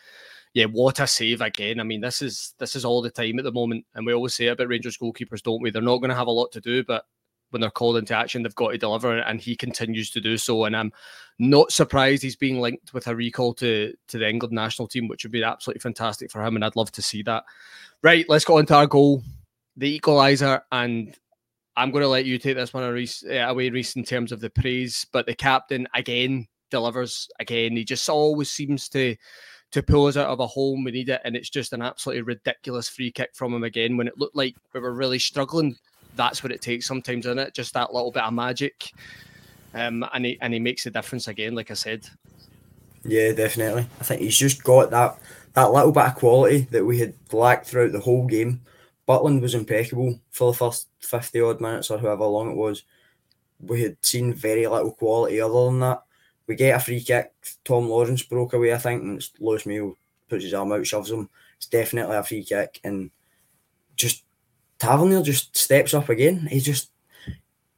yeah, 0.52 0.66
what 0.66 1.00
a 1.00 1.06
save 1.06 1.40
again. 1.40 1.80
I 1.80 1.84
mean, 1.84 2.02
this 2.02 2.20
is 2.20 2.54
this 2.58 2.76
is 2.76 2.84
all 2.84 3.00
the 3.00 3.10
time 3.10 3.38
at 3.38 3.44
the 3.44 3.52
moment, 3.52 3.86
and 3.94 4.04
we 4.04 4.12
always 4.12 4.34
say 4.34 4.48
about 4.48 4.68
Rangers 4.68 4.98
goalkeepers, 4.98 5.42
don't 5.42 5.62
we? 5.62 5.70
They're 5.70 5.80
not 5.80 5.98
going 5.98 6.10
to 6.10 6.16
have 6.16 6.26
a 6.26 6.32
lot 6.32 6.52
to 6.52 6.60
do, 6.60 6.84
but 6.84 7.06
when 7.48 7.60
they're 7.60 7.70
called 7.70 7.96
into 7.96 8.14
action, 8.14 8.42
they've 8.42 8.54
got 8.54 8.72
to 8.72 8.78
deliver, 8.78 9.18
and 9.20 9.40
he 9.40 9.56
continues 9.56 10.10
to 10.10 10.20
do 10.20 10.36
so. 10.36 10.64
And 10.64 10.76
I'm 10.76 10.92
not 11.38 11.72
surprised 11.72 12.22
he's 12.22 12.36
being 12.36 12.60
linked 12.60 12.92
with 12.92 13.06
a 13.06 13.16
recall 13.16 13.54
to 13.54 13.94
to 14.08 14.18
the 14.18 14.28
England 14.28 14.52
national 14.52 14.88
team, 14.88 15.08
which 15.08 15.24
would 15.24 15.32
be 15.32 15.42
absolutely 15.42 15.80
fantastic 15.80 16.30
for 16.30 16.44
him, 16.44 16.56
and 16.56 16.64
I'd 16.64 16.76
love 16.76 16.92
to 16.92 17.02
see 17.02 17.22
that. 17.22 17.44
Right, 18.02 18.28
let's 18.28 18.44
go 18.44 18.58
on 18.58 18.66
to 18.66 18.74
our 18.74 18.86
goal, 18.86 19.22
the 19.76 19.98
equaliser, 19.98 20.60
and 20.72 21.16
I'm 21.76 21.90
going 21.90 22.02
to 22.02 22.08
let 22.08 22.24
you 22.24 22.38
take 22.38 22.56
this 22.56 22.74
one 22.74 22.84
away, 22.84 23.70
Reiss, 23.70 23.96
in 23.96 24.04
terms 24.04 24.32
of 24.32 24.40
the 24.40 24.50
praise. 24.50 25.06
But 25.12 25.26
the 25.26 25.34
captain 25.34 25.86
again 25.94 26.46
delivers 26.70 27.28
again. 27.38 27.76
He 27.76 27.84
just 27.84 28.08
always 28.08 28.50
seems 28.50 28.88
to 28.90 29.16
to 29.72 29.82
pull 29.82 30.06
us 30.06 30.16
out 30.16 30.26
of 30.26 30.40
a 30.40 30.46
hole. 30.46 30.82
We 30.82 30.90
need 30.90 31.08
it, 31.10 31.20
and 31.24 31.36
it's 31.36 31.50
just 31.50 31.72
an 31.72 31.82
absolutely 31.82 32.22
ridiculous 32.22 32.88
free 32.88 33.12
kick 33.12 33.30
from 33.34 33.54
him 33.54 33.64
again 33.64 33.96
when 33.96 34.08
it 34.08 34.18
looked 34.18 34.36
like 34.36 34.56
we 34.72 34.80
were 34.80 34.94
really 34.94 35.18
struggling. 35.18 35.76
That's 36.16 36.42
what 36.42 36.52
it 36.52 36.62
takes 36.62 36.86
sometimes, 36.86 37.26
isn't 37.26 37.38
it? 37.38 37.54
Just 37.54 37.74
that 37.74 37.92
little 37.92 38.10
bit 38.10 38.24
of 38.24 38.32
magic, 38.32 38.92
um, 39.74 40.04
and 40.12 40.24
he 40.24 40.38
and 40.40 40.52
he 40.52 40.60
makes 40.60 40.86
a 40.86 40.90
difference 40.90 41.28
again. 41.28 41.54
Like 41.54 41.70
I 41.70 41.74
said. 41.74 42.06
Yeah, 43.04 43.32
definitely. 43.32 43.88
I 43.98 44.04
think 44.04 44.20
he's 44.20 44.36
just 44.36 44.62
got 44.62 44.90
that 44.90 45.18
that 45.54 45.72
little 45.72 45.92
bit 45.92 46.04
of 46.04 46.14
quality 46.16 46.68
that 46.70 46.84
we 46.84 46.98
had 46.98 47.14
lacked 47.32 47.66
throughout 47.66 47.92
the 47.92 48.00
whole 48.00 48.26
game. 48.26 48.60
Butland 49.10 49.40
was 49.40 49.54
impeccable 49.56 50.20
for 50.30 50.52
the 50.52 50.58
first 50.58 50.88
fifty 51.00 51.40
odd 51.40 51.60
minutes 51.60 51.90
or 51.90 51.98
however 51.98 52.26
long 52.26 52.52
it 52.52 52.56
was. 52.56 52.84
We 53.58 53.82
had 53.82 53.96
seen 54.02 54.32
very 54.32 54.66
little 54.66 54.92
quality 54.92 55.40
other 55.40 55.64
than 55.64 55.80
that 55.80 56.04
we 56.50 56.56
get 56.56 56.74
a 56.74 56.80
free 56.80 57.00
kick. 57.00 57.32
Tom 57.64 57.88
Lawrence 57.88 58.24
broke 58.24 58.54
away, 58.54 58.74
I 58.74 58.78
think, 58.78 59.04
and 59.04 59.18
it's 59.18 59.30
Lewis 59.38 59.66
Mayo 59.66 59.96
puts 60.28 60.42
his 60.42 60.52
arm 60.52 60.72
out, 60.72 60.84
shoves 60.84 61.08
him. 61.08 61.30
It's 61.56 61.66
definitely 61.68 62.16
a 62.16 62.24
free 62.24 62.42
kick, 62.42 62.80
and 62.82 63.12
just 63.94 64.24
Tavernier 64.80 65.22
just 65.22 65.56
steps 65.56 65.94
up 65.94 66.08
again. 66.08 66.48
He 66.50 66.58
just 66.58 66.90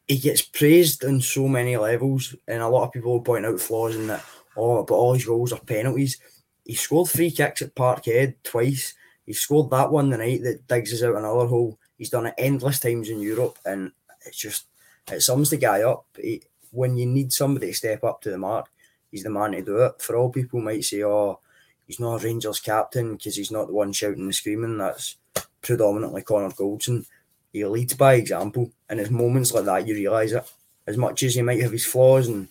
he 0.08 0.16
gets 0.16 0.40
praised 0.40 1.04
on 1.04 1.20
so 1.20 1.48
many 1.48 1.76
levels, 1.76 2.34
and 2.48 2.62
a 2.62 2.68
lot 2.68 2.84
of 2.84 2.92
people 2.92 3.20
point 3.20 3.44
out 3.44 3.60
flaws 3.60 3.94
in 3.94 4.06
that. 4.06 4.24
Oh, 4.56 4.82
but 4.84 4.94
all 4.94 5.12
his 5.12 5.26
goals 5.26 5.52
are 5.52 5.60
penalties. 5.60 6.18
He 6.64 6.74
scored 6.74 7.10
three 7.10 7.30
kicks 7.30 7.60
at 7.60 7.74
Parkhead 7.74 8.36
twice. 8.42 8.94
He 9.32 9.36
scored 9.36 9.70
that 9.70 9.90
one 9.90 10.10
the 10.10 10.18
night 10.18 10.42
that 10.42 10.68
digs 10.68 10.92
us 10.92 11.02
out 11.02 11.16
another 11.16 11.46
hole. 11.46 11.78
He's 11.96 12.10
done 12.10 12.26
it 12.26 12.34
endless 12.36 12.78
times 12.78 13.08
in 13.08 13.18
Europe, 13.18 13.58
and 13.64 13.90
it's 14.26 14.36
just 14.36 14.66
it 15.10 15.22
sums 15.22 15.48
the 15.48 15.56
guy 15.56 15.80
up. 15.84 16.04
He, 16.20 16.42
when 16.70 16.98
you 16.98 17.06
need 17.06 17.32
somebody 17.32 17.68
to 17.68 17.72
step 17.72 18.04
up 18.04 18.20
to 18.20 18.30
the 18.30 18.36
mark, 18.36 18.66
he's 19.10 19.22
the 19.22 19.30
man 19.30 19.52
to 19.52 19.62
do 19.62 19.78
it. 19.84 20.02
For 20.02 20.16
all 20.16 20.28
people 20.28 20.60
might 20.60 20.84
say, 20.84 21.02
oh, 21.02 21.40
he's 21.86 21.98
not 21.98 22.22
a 22.22 22.26
Rangers 22.26 22.60
captain 22.60 23.16
because 23.16 23.34
he's 23.36 23.50
not 23.50 23.68
the 23.68 23.72
one 23.72 23.94
shouting 23.94 24.24
and 24.24 24.34
screaming. 24.34 24.76
That's 24.76 25.16
predominantly 25.62 26.20
Connor 26.20 26.50
Goldson. 26.50 27.06
He 27.54 27.64
leads 27.64 27.94
by 27.94 28.16
example, 28.16 28.70
and 28.90 29.00
it's 29.00 29.08
moments 29.08 29.54
like 29.54 29.64
that 29.64 29.88
you 29.88 29.94
realise 29.94 30.32
it. 30.32 30.52
As 30.86 30.98
much 30.98 31.22
as 31.22 31.36
he 31.36 31.40
might 31.40 31.62
have 31.62 31.72
his 31.72 31.86
flaws, 31.86 32.28
and 32.28 32.48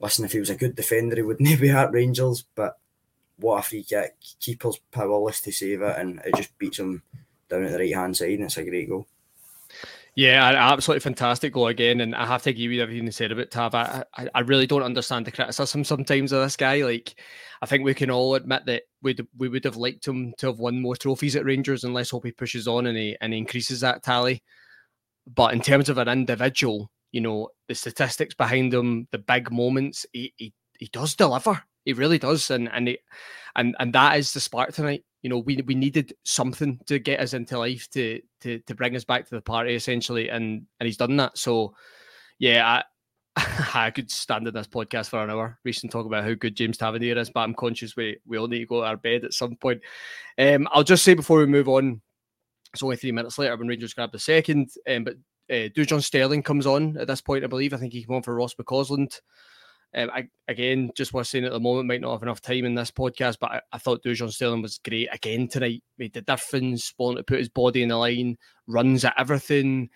listen, 0.00 0.24
if 0.24 0.32
he 0.32 0.40
was 0.40 0.48
a 0.48 0.56
good 0.56 0.76
defender, 0.76 1.16
he 1.16 1.20
wouldn't 1.20 1.60
be 1.60 1.68
at 1.68 1.92
Rangers. 1.92 2.42
But 2.54 2.78
what 3.38 3.58
a 3.58 3.62
free 3.62 3.82
kick! 3.82 4.16
Keeper's 4.40 4.78
powerless 4.90 5.40
to 5.42 5.52
save 5.52 5.82
it, 5.82 5.98
and 5.98 6.20
it 6.24 6.34
just 6.36 6.56
beats 6.58 6.78
him 6.78 7.02
down 7.48 7.64
at 7.64 7.72
the 7.72 7.78
right 7.78 7.94
hand 7.94 8.16
side, 8.16 8.30
and 8.32 8.44
it's 8.44 8.56
a 8.56 8.64
great 8.64 8.88
goal. 8.88 9.06
Yeah, 10.16 10.42
absolutely 10.56 11.00
fantastic 11.00 11.52
goal 11.52 11.66
again, 11.66 12.00
and 12.00 12.14
I 12.14 12.24
have 12.24 12.42
to 12.44 12.50
agree 12.50 12.68
with 12.68 12.80
everything 12.80 13.04
you 13.04 13.12
said 13.12 13.32
about 13.32 13.50
Tav. 13.50 13.74
I, 13.74 14.02
I, 14.16 14.28
I, 14.34 14.40
really 14.40 14.66
don't 14.66 14.82
understand 14.82 15.26
the 15.26 15.30
criticism 15.30 15.84
sometimes 15.84 16.32
of 16.32 16.42
this 16.42 16.56
guy. 16.56 16.82
Like, 16.82 17.20
I 17.60 17.66
think 17.66 17.84
we 17.84 17.92
can 17.92 18.10
all 18.10 18.34
admit 18.34 18.64
that 18.64 18.84
we 19.02 19.14
we 19.36 19.50
would 19.50 19.64
have 19.64 19.76
liked 19.76 20.08
him 20.08 20.32
to 20.38 20.46
have 20.46 20.58
won 20.58 20.80
more 20.80 20.96
trophies 20.96 21.36
at 21.36 21.44
Rangers, 21.44 21.84
and 21.84 21.92
let's 21.92 22.08
hope 22.08 22.24
he 22.24 22.32
pushes 22.32 22.66
on 22.66 22.86
and 22.86 22.96
he 22.96 23.14
and 23.20 23.34
he 23.34 23.38
increases 23.38 23.80
that 23.80 24.02
tally. 24.02 24.42
But 25.26 25.52
in 25.52 25.60
terms 25.60 25.90
of 25.90 25.98
an 25.98 26.08
individual, 26.08 26.90
you 27.12 27.20
know, 27.20 27.50
the 27.68 27.74
statistics 27.74 28.34
behind 28.34 28.72
him, 28.72 29.08
the 29.10 29.18
big 29.18 29.52
moments, 29.52 30.06
he 30.14 30.32
he, 30.38 30.54
he 30.78 30.86
does 30.86 31.14
deliver. 31.14 31.62
He 31.86 31.94
really 31.94 32.18
does, 32.18 32.50
and 32.50 32.68
and 32.68 32.90
it, 32.90 33.00
and 33.54 33.74
and 33.80 33.92
that 33.94 34.18
is 34.18 34.34
the 34.34 34.40
spark 34.40 34.74
tonight 34.74 35.04
you 35.26 35.30
know, 35.30 35.38
we 35.38 35.60
we 35.66 35.74
needed 35.74 36.14
something 36.22 36.78
to 36.86 37.00
get 37.00 37.18
us 37.18 37.34
into 37.34 37.58
life 37.58 37.90
to 37.90 38.22
to 38.42 38.60
to 38.60 38.74
bring 38.76 38.94
us 38.94 39.02
back 39.02 39.24
to 39.24 39.34
the 39.34 39.40
party 39.40 39.74
essentially, 39.74 40.28
and 40.28 40.64
and 40.78 40.86
he's 40.86 40.96
done 40.96 41.16
that. 41.16 41.36
So, 41.36 41.74
yeah, 42.38 42.82
I, 43.36 43.66
I 43.86 43.90
could 43.90 44.08
stand 44.08 44.46
in 44.46 44.54
this 44.54 44.68
podcast 44.68 45.08
for 45.08 45.24
an 45.24 45.30
hour, 45.30 45.58
reach 45.64 45.82
and 45.82 45.90
talk 45.90 46.06
about 46.06 46.22
how 46.22 46.34
good 46.34 46.54
James 46.54 46.78
Tavernier 46.78 47.18
is, 47.18 47.28
but 47.28 47.40
I'm 47.40 47.54
conscious 47.54 47.96
we 47.96 48.18
we 48.24 48.38
all 48.38 48.46
need 48.46 48.60
to 48.60 48.66
go 48.66 48.82
to 48.82 48.86
our 48.86 48.96
bed 48.96 49.24
at 49.24 49.34
some 49.34 49.56
point. 49.56 49.82
Um, 50.38 50.68
I'll 50.70 50.84
just 50.84 51.02
say 51.02 51.14
before 51.14 51.38
we 51.38 51.46
move 51.46 51.68
on, 51.68 52.00
it's 52.72 52.84
only 52.84 52.94
three 52.94 53.10
minutes 53.10 53.36
later 53.36 53.56
when 53.56 53.66
Rangers 53.66 53.94
grab 53.94 54.12
the 54.12 54.20
second, 54.20 54.70
um, 54.88 55.02
but 55.02 55.14
uh, 55.50 55.70
Dujon 55.74 56.04
Sterling 56.04 56.44
comes 56.44 56.66
on 56.66 56.96
at 56.98 57.08
this 57.08 57.20
point, 57.20 57.42
I 57.42 57.48
believe. 57.48 57.74
I 57.74 57.78
think 57.78 57.92
he 57.92 58.04
came 58.04 58.14
on 58.14 58.22
for 58.22 58.36
Ross 58.36 58.54
McCausland. 58.54 59.18
Um, 59.96 60.10
I, 60.12 60.28
again, 60.46 60.90
just 60.94 61.14
was 61.14 61.30
saying 61.30 61.46
at 61.46 61.52
the 61.52 61.60
moment, 61.60 61.88
might 61.88 62.02
not 62.02 62.12
have 62.12 62.22
enough 62.22 62.42
time 62.42 62.66
in 62.66 62.74
this 62.74 62.90
podcast, 62.90 63.38
but 63.40 63.50
I, 63.50 63.60
I 63.72 63.78
thought 63.78 64.04
Dujon 64.04 64.30
Sterling 64.30 64.60
was 64.60 64.78
great 64.78 65.08
again 65.10 65.48
tonight. 65.48 65.82
Made 65.96 66.12
the 66.12 66.20
difference, 66.20 66.92
wanting 66.98 67.16
to 67.16 67.22
put 67.24 67.38
his 67.38 67.48
body 67.48 67.82
in 67.82 67.88
the 67.88 67.96
line, 67.96 68.36
runs 68.66 69.06
at 69.06 69.14
everything. 69.16 69.88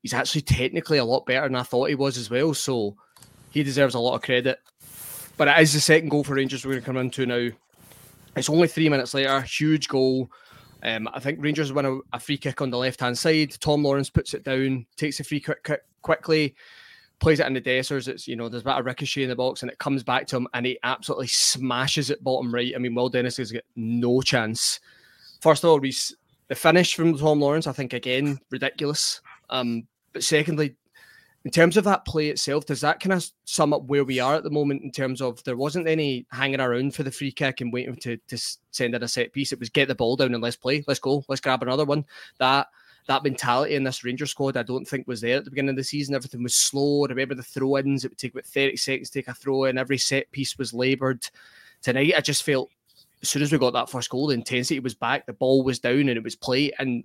He's 0.00 0.14
actually 0.14 0.40
technically 0.40 0.96
a 0.96 1.04
lot 1.04 1.26
better 1.26 1.46
than 1.46 1.56
I 1.56 1.64
thought 1.64 1.90
he 1.90 1.94
was 1.94 2.16
as 2.16 2.30
well. 2.30 2.54
So 2.54 2.96
he 3.50 3.62
deserves 3.62 3.94
a 3.94 3.98
lot 3.98 4.14
of 4.14 4.22
credit. 4.22 4.58
But 5.36 5.48
it 5.48 5.58
is 5.58 5.74
the 5.74 5.80
second 5.80 6.08
goal 6.08 6.24
for 6.24 6.34
Rangers 6.34 6.64
we're 6.64 6.72
going 6.72 6.82
to 6.82 6.86
come 6.86 6.96
into 6.96 7.26
now. 7.26 7.50
It's 8.36 8.48
only 8.48 8.68
three 8.68 8.88
minutes 8.88 9.12
later, 9.12 9.42
huge 9.42 9.88
goal. 9.88 10.30
Um, 10.82 11.08
I 11.12 11.20
think 11.20 11.42
Rangers 11.42 11.74
win 11.74 11.84
a, 11.84 11.98
a 12.14 12.20
free 12.20 12.38
kick 12.38 12.62
on 12.62 12.70
the 12.70 12.78
left 12.78 13.00
hand 13.00 13.18
side. 13.18 13.54
Tom 13.60 13.82
Lawrence 13.82 14.08
puts 14.08 14.32
it 14.32 14.44
down, 14.44 14.86
takes 14.96 15.20
a 15.20 15.24
free 15.24 15.40
kick 15.40 15.82
quickly 16.00 16.54
plays 17.18 17.40
it 17.40 17.46
in 17.46 17.54
the 17.54 17.60
Dessers. 17.60 18.08
It's 18.08 18.28
you 18.28 18.36
know 18.36 18.48
there's 18.48 18.62
a 18.62 18.66
bit 18.66 18.78
of 18.78 18.84
ricochet 18.84 19.22
in 19.22 19.28
the 19.28 19.36
box, 19.36 19.62
and 19.62 19.70
it 19.70 19.78
comes 19.78 20.02
back 20.02 20.26
to 20.28 20.36
him, 20.36 20.48
and 20.54 20.66
he 20.66 20.78
absolutely 20.82 21.28
smashes 21.28 22.10
it 22.10 22.22
bottom 22.22 22.52
right. 22.52 22.72
I 22.74 22.78
mean, 22.78 22.94
Will 22.94 23.08
Dennis 23.08 23.36
has 23.38 23.52
got 23.52 23.62
no 23.74 24.20
chance. 24.20 24.80
First 25.40 25.64
of 25.64 25.70
all, 25.70 25.80
the 25.80 26.54
finish 26.54 26.94
from 26.94 27.16
Tom 27.16 27.40
Lawrence, 27.40 27.66
I 27.66 27.72
think 27.72 27.92
again 27.92 28.38
ridiculous. 28.50 29.20
Um, 29.50 29.86
but 30.12 30.22
secondly, 30.22 30.76
in 31.44 31.50
terms 31.50 31.76
of 31.76 31.84
that 31.84 32.04
play 32.04 32.28
itself, 32.28 32.66
does 32.66 32.80
that 32.80 33.00
kind 33.00 33.12
of 33.12 33.24
sum 33.44 33.72
up 33.72 33.84
where 33.84 34.04
we 34.04 34.18
are 34.18 34.34
at 34.34 34.42
the 34.42 34.50
moment 34.50 34.82
in 34.82 34.90
terms 34.90 35.20
of 35.20 35.42
there 35.44 35.56
wasn't 35.56 35.86
any 35.86 36.26
hanging 36.32 36.60
around 36.60 36.94
for 36.94 37.02
the 37.02 37.10
free 37.10 37.30
kick 37.30 37.60
and 37.60 37.72
waiting 37.72 37.96
to 37.96 38.16
to 38.28 38.38
send 38.70 38.94
in 38.94 39.02
a 39.02 39.08
set 39.08 39.32
piece. 39.32 39.52
It 39.52 39.60
was 39.60 39.68
get 39.68 39.88
the 39.88 39.94
ball 39.94 40.16
down 40.16 40.34
and 40.34 40.42
let's 40.42 40.56
play, 40.56 40.84
let's 40.86 41.00
go, 41.00 41.24
let's 41.28 41.40
grab 41.40 41.62
another 41.62 41.84
one. 41.84 42.04
That 42.38 42.68
that 43.06 43.22
mentality 43.22 43.74
in 43.74 43.84
this 43.84 44.04
Ranger 44.04 44.26
squad, 44.26 44.56
I 44.56 44.62
don't 44.62 44.86
think 44.86 45.06
was 45.06 45.20
there 45.20 45.38
at 45.38 45.44
the 45.44 45.50
beginning 45.50 45.70
of 45.70 45.76
the 45.76 45.84
season. 45.84 46.14
Everything 46.14 46.42
was 46.42 46.54
slow. 46.54 47.04
I 47.04 47.08
remember 47.08 47.34
the 47.34 47.42
throw 47.42 47.78
ins, 47.78 48.04
it 48.04 48.10
would 48.10 48.18
take 48.18 48.32
about 48.32 48.46
30 48.46 48.76
seconds 48.76 49.10
to 49.10 49.18
take 49.20 49.28
a 49.28 49.34
throw 49.34 49.64
in. 49.64 49.78
Every 49.78 49.98
set 49.98 50.30
piece 50.32 50.58
was 50.58 50.74
laboured. 50.74 51.28
Tonight, 51.82 52.14
I 52.16 52.20
just 52.20 52.42
felt 52.42 52.70
as 53.22 53.28
soon 53.28 53.42
as 53.42 53.52
we 53.52 53.58
got 53.58 53.72
that 53.72 53.90
first 53.90 54.10
goal, 54.10 54.26
the 54.26 54.34
intensity 54.34 54.80
was 54.80 54.94
back, 54.94 55.26
the 55.26 55.32
ball 55.32 55.62
was 55.62 55.78
down, 55.78 56.00
and 56.00 56.10
it 56.10 56.24
was 56.24 56.36
play. 56.36 56.72
And 56.78 57.04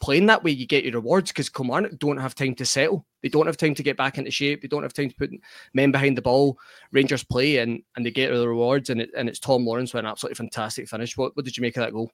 playing 0.00 0.26
that 0.26 0.42
way, 0.42 0.50
you 0.50 0.66
get 0.66 0.84
your 0.84 0.94
rewards 0.94 1.30
because 1.30 1.48
Kilmarnock 1.48 1.98
don't 1.98 2.16
have 2.16 2.34
time 2.34 2.54
to 2.56 2.64
settle. 2.64 3.06
They 3.22 3.28
don't 3.28 3.46
have 3.46 3.56
time 3.56 3.74
to 3.74 3.82
get 3.82 3.96
back 3.96 4.18
into 4.18 4.30
shape. 4.30 4.62
They 4.62 4.68
don't 4.68 4.82
have 4.82 4.92
time 4.92 5.10
to 5.10 5.16
put 5.16 5.30
men 5.74 5.92
behind 5.92 6.16
the 6.16 6.22
ball. 6.22 6.58
Rangers 6.90 7.22
play 7.22 7.58
and 7.58 7.82
and 7.96 8.04
they 8.04 8.10
get 8.10 8.32
the 8.32 8.48
rewards. 8.48 8.90
And 8.90 9.00
it, 9.02 9.10
and 9.16 9.28
it's 9.28 9.38
Tom 9.38 9.64
Lawrence 9.64 9.94
with 9.94 10.04
an 10.04 10.10
absolutely 10.10 10.34
fantastic 10.34 10.88
finish. 10.88 11.16
What, 11.16 11.36
what 11.36 11.44
did 11.44 11.56
you 11.56 11.62
make 11.62 11.76
of 11.76 11.84
that 11.84 11.92
goal? 11.92 12.10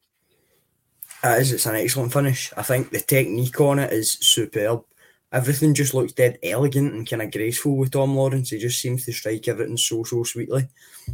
It 1.25 1.41
is. 1.41 1.53
It's 1.53 1.67
an 1.67 1.77
excellent 1.77 2.13
finish. 2.13 2.53
I 2.57 2.63
think 2.63 2.91
the 2.91 3.01
technique 3.01 3.61
on 3.61 3.79
it 3.79 3.93
is 3.93 4.13
superb. 4.13 4.85
Everything 5.33 5.75
just 5.75 5.93
looks 5.93 6.13
dead 6.13 6.39
elegant 6.43 6.95
and 6.95 7.09
kind 7.09 7.21
of 7.21 7.31
graceful 7.31 7.77
with 7.77 7.91
Tom 7.91 8.17
Lawrence. 8.17 8.51
He 8.51 8.59
just 8.59 8.81
seems 8.81 9.05
to 9.05 9.13
strike 9.13 9.47
everything 9.49 9.77
so 9.77 10.05
so 10.05 10.23
sweetly, 10.23 10.69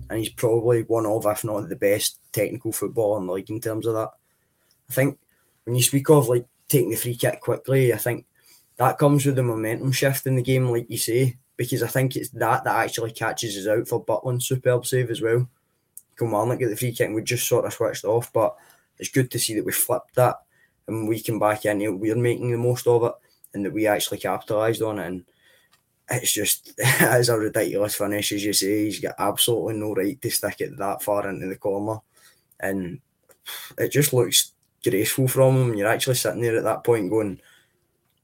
and 0.08 0.18
he's 0.18 0.28
probably 0.28 0.82
one 0.82 1.06
of, 1.06 1.26
if 1.26 1.42
not 1.42 1.68
the 1.68 1.74
best 1.74 2.20
technical 2.32 2.70
footballer 2.70 3.18
in 3.20 3.26
the 3.26 3.32
league 3.32 3.50
in 3.50 3.60
terms 3.60 3.86
of 3.86 3.94
that. 3.94 4.10
I 4.88 4.92
think 4.92 5.18
when 5.64 5.74
you 5.74 5.82
speak 5.82 6.08
of 6.10 6.28
like 6.28 6.46
taking 6.68 6.90
the 6.90 6.96
free 6.96 7.16
kick 7.16 7.40
quickly, 7.40 7.92
I 7.92 7.96
think 7.96 8.26
that 8.76 8.98
comes 8.98 9.26
with 9.26 9.36
the 9.36 9.42
momentum 9.42 9.90
shift 9.90 10.26
in 10.26 10.36
the 10.36 10.42
game, 10.42 10.68
like 10.68 10.88
you 10.88 10.98
say, 10.98 11.38
because 11.56 11.82
I 11.82 11.88
think 11.88 12.14
it's 12.14 12.28
that 12.30 12.62
that 12.64 12.84
actually 12.84 13.12
catches 13.12 13.56
us 13.56 13.66
out 13.66 13.88
for 13.88 14.04
Butland's 14.04 14.46
superb 14.46 14.86
save 14.86 15.10
as 15.10 15.22
well. 15.22 15.48
Look 16.20 16.62
at 16.62 16.70
the 16.70 16.76
free 16.76 16.92
kick, 16.92 17.06
and 17.06 17.14
we 17.16 17.22
just 17.22 17.48
sort 17.48 17.64
of 17.64 17.72
switched 17.72 18.04
off, 18.04 18.32
but 18.32 18.54
it's 18.98 19.10
good 19.10 19.30
to 19.30 19.38
see 19.38 19.54
that 19.54 19.64
we 19.64 19.72
flipped 19.72 20.14
that 20.14 20.36
and 20.86 21.08
we 21.08 21.20
came 21.20 21.38
back 21.38 21.64
in. 21.64 21.98
We're 21.98 22.16
making 22.16 22.50
the 22.50 22.58
most 22.58 22.86
of 22.86 23.02
it, 23.04 23.12
and 23.52 23.64
that 23.64 23.72
we 23.72 23.86
actually 23.86 24.18
capitalised 24.18 24.82
on 24.82 24.98
it. 24.98 25.06
And 25.06 25.24
it's 26.10 26.32
just 26.32 26.74
it 26.78 27.20
is 27.20 27.28
a 27.28 27.38
ridiculous 27.38 27.94
finish, 27.94 28.32
as 28.32 28.44
you 28.44 28.52
say. 28.52 28.84
He's 28.84 29.00
got 29.00 29.14
absolutely 29.18 29.74
no 29.74 29.94
right 29.94 30.20
to 30.20 30.30
stick 30.30 30.60
it 30.60 30.76
that 30.78 31.02
far 31.02 31.28
into 31.28 31.46
the 31.46 31.56
corner, 31.56 31.98
and 32.60 33.00
it 33.78 33.90
just 33.90 34.12
looks 34.12 34.52
graceful 34.82 35.28
from 35.28 35.56
him. 35.56 35.74
You're 35.74 35.88
actually 35.88 36.16
sitting 36.16 36.42
there 36.42 36.56
at 36.58 36.64
that 36.64 36.84
point 36.84 37.10
going, 37.10 37.40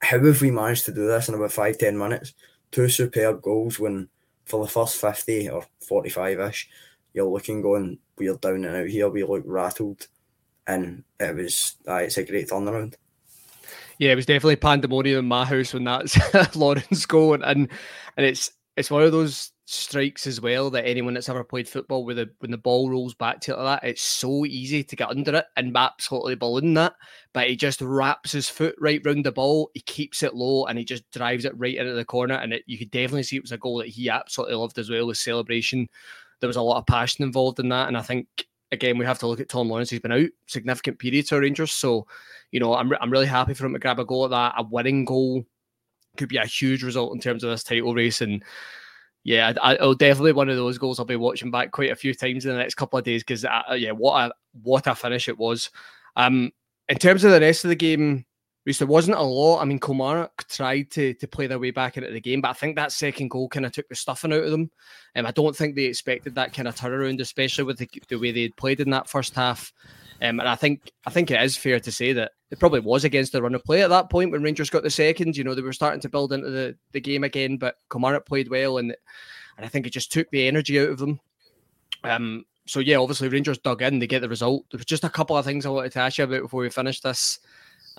"How 0.00 0.23
have 0.23 0.41
we 0.41 0.50
managed 0.50 0.85
to 0.87 0.93
do 0.93 1.07
this 1.07 1.29
in 1.29 1.35
about 1.35 1.53
five 1.53 1.79
ten 1.79 1.97
minutes? 1.97 2.35
Two 2.71 2.89
superb 2.89 3.43
goals 3.43 3.79
when." 3.79 4.09
For 4.47 4.65
the 4.65 4.73
first 4.73 4.97
50 4.97 5.49
or 5.50 5.65
45 5.87 6.41
ish, 6.41 6.69
you're 7.15 7.25
looking 7.25 7.62
going, 7.62 7.99
we're 8.19 8.35
down 8.35 8.65
and 8.65 8.75
out 8.75 8.89
here, 8.89 9.09
we 9.09 9.23
look 9.23 9.45
rattled 9.47 10.09
and 10.67 11.05
it 11.19 11.35
was 11.35 11.76
uh, 11.88 11.97
it's 11.97 12.19
a 12.19 12.25
great 12.25 12.49
turnaround. 12.49 12.95
Yeah, 13.99 14.12
it 14.12 14.17
was 14.17 14.26
definitely 14.26 14.57
pandemonium 14.57 15.19
in 15.19 15.26
my 15.26 15.45
house 15.45 15.75
when 15.75 15.85
that's 15.85 16.17
Lawrence 16.57 17.07
goal, 17.07 17.35
and 17.35 17.45
and 17.45 18.26
it's 18.26 18.50
it's 18.76 18.90
one 18.90 19.02
of 19.02 19.12
those 19.12 19.52
strikes 19.67 20.26
as 20.26 20.40
well 20.40 20.69
that 20.69 20.85
anyone 20.85 21.14
that's 21.14 21.29
ever 21.29 21.45
played 21.45 21.69
football 21.69 22.05
with 22.05 22.17
the 22.17 22.29
when 22.40 22.50
the 22.50 22.59
ball 22.59 22.90
rolls 22.90 23.14
back 23.14 23.40
to 23.40 23.52
it 23.52 23.59
like 23.59 23.81
that, 23.81 23.88
it's 23.88 24.02
so 24.02 24.45
easy 24.45 24.83
to 24.83 24.97
get 24.97 25.11
under 25.11 25.37
it 25.37 25.45
and 25.57 25.76
absolutely 25.76 26.35
balloon 26.35 26.75
that. 26.75 26.95
But 27.33 27.49
he 27.49 27.57
just 27.57 27.81
wraps 27.81 28.33
his 28.33 28.49
foot 28.49 28.75
right 28.81 29.00
round 29.05 29.25
the 29.25 29.33
ball, 29.33 29.71
he 29.75 29.81
keeps 29.81 30.23
it 30.23 30.35
low, 30.35 30.67
and 30.67 30.79
he 30.79 30.85
just 30.85 31.09
drives 31.11 31.45
it 31.45 31.57
right 31.57 31.76
into 31.76 31.93
the 31.93 32.05
corner. 32.05 32.35
And 32.35 32.52
it, 32.52 32.64
you 32.67 32.79
could 32.79 32.90
definitely 32.90 33.23
see 33.23 33.37
it 33.37 33.43
was 33.43 33.52
a 33.52 33.59
goal 33.59 33.79
that 33.79 33.88
he 33.88 34.09
absolutely 34.09 34.57
loved 34.57 34.79
as 34.79 34.90
well. 34.90 35.07
The 35.07 35.14
celebration, 35.14 35.88
there 36.40 36.49
was 36.49 36.57
a 36.57 36.62
lot 36.62 36.79
of 36.79 36.87
passion 36.87 37.25
involved 37.25 37.61
in 37.61 37.69
that, 37.69 37.88
and 37.88 37.97
I 37.97 38.02
think 38.02 38.26
again, 38.73 38.99
we 38.99 39.05
have 39.05 39.19
to 39.21 39.27
look 39.27 39.41
at 39.41 39.49
Tom 39.49 39.69
Lawrence. 39.69 39.91
He's 39.91 40.00
been 40.00 40.12
out 40.12 40.29
significant 40.47 40.99
periods 40.99 41.29
for 41.29 41.41
Rangers. 41.41 41.73
So, 41.73 42.07
you 42.50 42.61
know, 42.61 42.75
I'm, 42.75 42.93
I'm 43.00 43.11
really 43.11 43.27
happy 43.27 43.55
for 43.55 43.67
him 43.67 43.73
to 43.73 43.79
grab 43.79 43.99
a 43.99 44.05
goal 44.05 44.25
at 44.25 44.31
that. 44.31 44.55
A 44.59 44.62
winning 44.62 45.05
goal 45.05 45.45
could 46.17 46.29
be 46.29 46.37
a 46.37 46.47
huge 46.47 46.83
result 46.83 47.15
in 47.15 47.21
terms 47.21 47.45
of 47.45 47.50
this 47.50 47.65
title 47.65 47.95
race. 47.95 48.21
And 48.21 48.45
yeah, 49.25 49.53
I, 49.61 49.75
will 49.81 49.95
definitely 49.95 50.33
one 50.33 50.49
of 50.49 50.57
those 50.57 50.79
goals 50.79 50.99
I'll 50.99 51.07
be 51.07 51.17
watching 51.17 51.50
back 51.50 51.73
quite 51.73 51.91
a 51.91 51.97
few 51.97 52.15
times 52.15 52.47
in 52.47 52.53
the 52.53 52.59
next 52.59 52.75
couple 52.75 52.99
of 52.99 53.05
days 53.05 53.23
because 53.23 53.45
uh, 53.45 53.62
yeah, 53.75 53.93
what 53.93 54.31
a 54.31 54.35
what 54.62 54.87
a 54.87 54.95
finish 54.95 55.29
it 55.29 55.39
was. 55.39 55.71
Um, 56.17 56.53
in 56.89 56.99
terms 56.99 57.25
of 57.25 57.31
the 57.31 57.41
rest 57.41 57.65
of 57.65 57.69
the 57.69 57.77
game, 57.77 58.25
there 58.64 58.87
wasn't 58.87 59.17
a 59.17 59.23
lot. 59.23 59.61
I 59.61 59.64
mean, 59.64 59.79
Kilmarnock 59.79 60.47
tried 60.49 60.90
to 60.93 61.14
to 61.14 61.29
play 61.29 61.47
their 61.47 61.59
way 61.59 61.71
back 61.71 61.97
into 61.97 62.11
the 62.11 62.21
game, 62.21 62.40
but 62.40 62.50
I 62.50 62.55
think 62.55 62.76
that 62.76 62.93
second 62.93 63.31
goal 63.31 63.49
kind 63.49 63.67
of 63.67 63.73
took 63.73 63.88
the 63.88 63.95
stuffing 63.95 64.33
out 64.33 64.45
of 64.45 64.50
them. 64.50 64.71
And 65.14 65.26
um, 65.26 65.29
I 65.29 65.33
don't 65.33 65.57
think 65.57 65.75
they 65.75 65.85
expected 65.85 66.35
that 66.35 66.52
kind 66.52 66.69
of 66.69 66.76
turnaround, 66.76 67.21
especially 67.21 67.64
with 67.64 67.79
the, 67.79 67.88
the 68.09 68.19
way 68.19 68.33
they 68.33 68.43
had 68.43 68.57
played 68.57 68.81
in 68.81 68.90
that 68.90 69.09
first 69.09 69.35
half. 69.35 69.73
Um, 70.23 70.38
and 70.38 70.49
I 70.49 70.55
think 70.55 70.93
I 71.07 71.11
think 71.11 71.31
it 71.31 71.43
is 71.43 71.57
fair 71.57 71.81
to 71.81 71.90
say 71.90 72.12
that 72.12 72.33
it 72.50 72.59
probably 72.59 72.81
was 72.81 73.05
against 73.05 73.33
the 73.33 73.43
run 73.43 73.55
of 73.55 73.64
play 73.64 73.83
at 73.83 73.90
that 73.90 74.11
point 74.11 74.31
when 74.31 74.43
Rangers 74.43 74.71
got 74.71 74.83
the 74.83 74.90
second. 74.90 75.37
You 75.37 75.45
know, 75.45 75.55
they 75.55 75.62
were 75.62 75.73
starting 75.73 76.00
to 76.00 76.09
build 76.09 76.33
into 76.33 76.50
the, 76.50 76.76
the 76.93 77.00
game 77.00 77.25
again, 77.25 77.57
but 77.57 77.76
Kilmarnock 77.90 78.26
played 78.26 78.50
well, 78.50 78.79
and 78.79 78.95
and 79.57 79.67
I 79.67 79.69
think 79.69 79.87
it 79.87 79.90
just 79.90 80.12
took 80.12 80.31
the 80.31 80.47
energy 80.47 80.79
out 80.79 80.90
of 80.90 80.99
them. 80.99 81.21
Um, 82.05 82.45
so 82.67 82.81
yeah, 82.81 82.97
obviously 82.97 83.29
Rangers 83.29 83.59
dug 83.59 83.83
in, 83.83 83.99
they 83.99 84.07
get 84.07 84.21
the 84.21 84.29
result. 84.29 84.64
There 84.71 84.79
was 84.79 84.87
just 84.87 85.05
a 85.05 85.11
couple 85.11 85.37
of 85.37 85.45
things 85.45 85.64
I 85.67 85.71
wanted 85.71 85.93
to 85.93 86.00
ask 86.00 86.19
you 86.19 86.25
about 86.25 86.43
before 86.43 86.62
we 86.62 86.71
finish 86.71 87.00
this. 87.00 87.40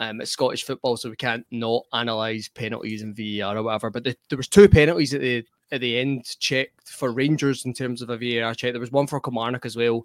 Um, 0.01 0.19
it's 0.19 0.31
Scottish 0.31 0.63
football, 0.63 0.97
so 0.97 1.11
we 1.11 1.15
can't 1.15 1.45
not 1.51 1.83
analyse 1.93 2.49
penalties 2.49 3.03
and 3.03 3.15
VAR 3.15 3.55
or 3.55 3.61
whatever. 3.61 3.91
But 3.91 4.03
the, 4.03 4.15
there 4.29 4.37
was 4.37 4.47
two 4.47 4.67
penalties 4.67 5.13
at 5.13 5.21
the 5.21 5.45
at 5.71 5.79
the 5.79 5.99
end 5.99 6.25
checked 6.39 6.89
for 6.89 7.11
Rangers 7.11 7.65
in 7.65 7.73
terms 7.73 8.01
of 8.01 8.09
a 8.09 8.17
VAR 8.17 8.55
check. 8.55 8.73
There 8.73 8.81
was 8.81 8.91
one 8.91 9.05
for 9.05 9.21
Kilmarnock 9.21 9.63
as 9.63 9.77
well 9.77 10.03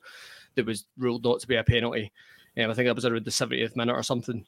that 0.55 0.67
was 0.67 0.85
ruled 0.99 1.25
not 1.25 1.41
to 1.41 1.49
be 1.49 1.57
a 1.57 1.65
penalty. 1.65 2.13
Um, 2.59 2.71
I 2.71 2.75
think 2.75 2.87
that 2.87 2.95
was 2.95 3.07
around 3.07 3.25
the 3.25 3.31
70th 3.31 3.75
minute 3.75 3.95
or 3.95 4.03
something. 4.03 4.45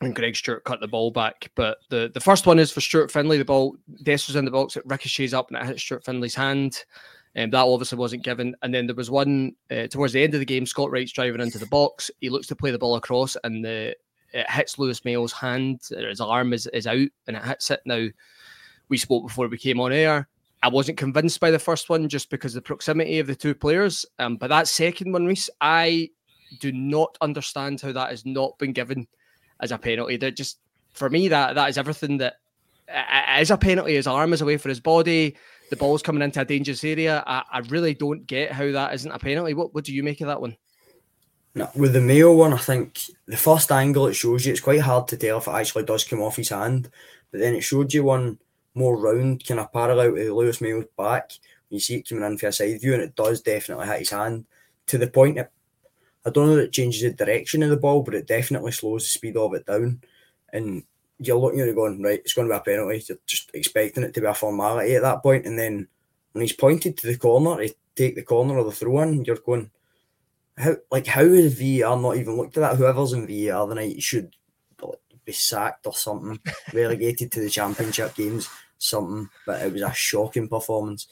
And 0.00 0.14
Greg 0.14 0.34
Stewart 0.34 0.64
cut 0.64 0.80
the 0.80 0.88
ball 0.88 1.12
back. 1.12 1.52
But 1.54 1.78
the, 1.88 2.10
the 2.12 2.20
first 2.20 2.46
one 2.46 2.58
is 2.58 2.72
for 2.72 2.80
Stuart 2.80 3.12
Findlay. 3.12 3.38
The 3.38 3.44
ball, 3.44 3.76
Dest 4.02 4.26
was 4.26 4.36
in 4.36 4.44
the 4.44 4.50
box, 4.50 4.76
it 4.76 4.82
ricochets 4.86 5.32
up 5.32 5.50
and 5.50 5.56
it 5.56 5.66
hits 5.66 5.82
Stuart 5.82 6.04
Findlay's 6.04 6.34
hand. 6.34 6.84
And 7.36 7.46
um, 7.46 7.50
that 7.50 7.66
obviously 7.66 7.98
wasn't 7.98 8.24
given. 8.24 8.54
And 8.62 8.74
then 8.74 8.86
there 8.86 8.94
was 8.96 9.10
one 9.10 9.54
uh, 9.70 9.86
towards 9.86 10.12
the 10.12 10.22
end 10.22 10.34
of 10.34 10.40
the 10.40 10.46
game, 10.46 10.66
Scott 10.66 10.90
Wright's 10.90 11.12
driving 11.12 11.40
into 11.40 11.58
the 11.58 11.66
box. 11.66 12.10
He 12.20 12.28
looks 12.28 12.48
to 12.48 12.56
play 12.56 12.70
the 12.70 12.78
ball 12.78 12.96
across 12.96 13.36
and 13.42 13.64
the 13.64 13.94
it 14.34 14.50
hits 14.50 14.78
Lewis 14.78 15.04
Mayo's 15.04 15.32
hand, 15.32 15.80
his 15.88 16.20
arm 16.20 16.52
is, 16.52 16.66
is 16.68 16.86
out 16.86 17.08
and 17.26 17.36
it 17.36 17.42
hits 17.44 17.70
it. 17.70 17.80
Now, 17.86 18.08
we 18.88 18.98
spoke 18.98 19.28
before 19.28 19.46
we 19.48 19.56
came 19.56 19.80
on 19.80 19.92
air. 19.92 20.28
I 20.62 20.68
wasn't 20.68 20.98
convinced 20.98 21.40
by 21.40 21.50
the 21.50 21.58
first 21.58 21.88
one 21.88 22.08
just 22.08 22.30
because 22.30 22.52
the 22.52 22.60
proximity 22.60 23.20
of 23.20 23.28
the 23.28 23.36
two 23.36 23.54
players. 23.54 24.04
Um, 24.18 24.36
but 24.36 24.48
that 24.48 24.66
second 24.66 25.12
one, 25.12 25.24
Reiss, 25.24 25.48
I 25.60 26.10
do 26.58 26.72
not 26.72 27.16
understand 27.20 27.80
how 27.80 27.92
that 27.92 28.10
has 28.10 28.26
not 28.26 28.58
been 28.58 28.72
given 28.72 29.06
as 29.60 29.70
a 29.70 29.78
penalty. 29.78 30.16
That 30.16 30.36
just 30.36 30.58
for 30.92 31.08
me, 31.08 31.28
that 31.28 31.54
that 31.54 31.68
is 31.68 31.78
everything 31.78 32.18
that 32.18 32.34
is 33.38 33.50
a 33.50 33.56
penalty. 33.56 33.94
His 33.94 34.06
arm 34.06 34.32
is 34.32 34.40
away 34.40 34.56
for 34.56 34.68
his 34.68 34.80
body. 34.80 35.36
The 35.70 35.76
ball's 35.76 36.02
coming 36.02 36.22
into 36.22 36.40
a 36.40 36.44
dangerous 36.44 36.82
area. 36.82 37.22
I, 37.26 37.42
I 37.52 37.58
really 37.60 37.94
don't 37.94 38.26
get 38.26 38.52
how 38.52 38.70
that 38.72 38.94
isn't 38.94 39.10
a 39.10 39.18
penalty. 39.18 39.54
What 39.54 39.74
what 39.74 39.84
do 39.84 39.94
you 39.94 40.02
make 40.02 40.20
of 40.22 40.26
that 40.26 40.40
one? 40.40 40.56
With 41.76 41.92
the 41.92 42.00
Mayo 42.00 42.34
one, 42.34 42.52
I 42.52 42.58
think 42.58 43.00
the 43.26 43.36
first 43.36 43.70
angle 43.70 44.08
it 44.08 44.14
shows 44.14 44.44
you, 44.44 44.52
it's 44.52 44.60
quite 44.60 44.80
hard 44.80 45.06
to 45.08 45.16
tell 45.16 45.38
if 45.38 45.46
it 45.46 45.52
actually 45.52 45.84
does 45.84 46.02
come 46.02 46.20
off 46.20 46.36
his 46.36 46.48
hand. 46.48 46.90
But 47.30 47.40
then 47.40 47.54
it 47.54 47.60
showed 47.60 47.92
you 47.92 48.04
one 48.04 48.38
more 48.74 48.96
round, 48.96 49.46
kind 49.46 49.60
of 49.60 49.72
parallel 49.72 50.16
to 50.16 50.34
Lewis 50.34 50.60
Mayo's 50.60 50.86
back. 50.98 51.30
You 51.70 51.78
see 51.78 51.96
it 51.96 52.08
coming 52.08 52.24
in 52.24 52.38
for 52.38 52.48
a 52.48 52.52
side 52.52 52.80
view, 52.80 52.94
and 52.94 53.02
it 53.02 53.14
does 53.14 53.40
definitely 53.40 53.86
hit 53.86 54.00
his 54.00 54.10
hand 54.10 54.46
to 54.86 54.98
the 54.98 55.06
point 55.06 55.36
that 55.36 55.52
I 56.26 56.30
don't 56.30 56.46
know 56.46 56.56
that 56.56 56.64
it 56.64 56.72
changes 56.72 57.02
the 57.02 57.10
direction 57.10 57.62
of 57.62 57.70
the 57.70 57.76
ball, 57.76 58.02
but 58.02 58.14
it 58.14 58.26
definitely 58.26 58.72
slows 58.72 59.04
the 59.04 59.08
speed 59.08 59.36
of 59.36 59.54
it 59.54 59.66
down. 59.66 60.00
And 60.52 60.82
you're 61.18 61.38
looking 61.38 61.60
at 61.60 61.68
it 61.68 61.74
going, 61.74 62.02
right, 62.02 62.18
it's 62.18 62.32
going 62.32 62.48
to 62.48 62.54
be 62.54 62.56
a 62.56 62.60
penalty. 62.60 63.04
You're 63.08 63.18
just 63.26 63.50
expecting 63.54 64.02
it 64.02 64.14
to 64.14 64.20
be 64.20 64.26
a 64.26 64.34
formality 64.34 64.96
at 64.96 65.02
that 65.02 65.22
point. 65.22 65.46
And 65.46 65.58
then 65.58 65.86
when 66.32 66.42
he's 66.42 66.52
pointed 66.52 66.96
to 66.98 67.06
the 67.06 67.16
corner 67.16 67.64
to 67.64 67.74
take 67.94 68.14
the 68.14 68.22
corner 68.22 68.58
or 68.58 68.64
the 68.64 68.72
throw 68.72 69.00
in, 69.02 69.24
you're 69.24 69.36
going, 69.36 69.70
how 70.56 70.76
like 70.90 71.06
how 71.06 71.22
is 71.22 71.54
VAR 71.54 71.96
not 71.96 72.16
even 72.16 72.36
looked 72.36 72.56
at 72.56 72.60
that? 72.60 72.76
Whoever's 72.76 73.12
in 73.12 73.26
VAR 73.26 73.66
the 73.66 73.74
night 73.74 74.02
should 74.02 74.34
be 75.24 75.32
sacked 75.32 75.86
or 75.86 75.94
something, 75.94 76.38
relegated 76.72 77.32
to 77.32 77.40
the 77.40 77.50
championship 77.50 78.14
games, 78.14 78.48
something. 78.78 79.28
But 79.46 79.62
it 79.62 79.72
was 79.72 79.82
a 79.82 79.92
shocking 79.92 80.48
performance. 80.48 81.08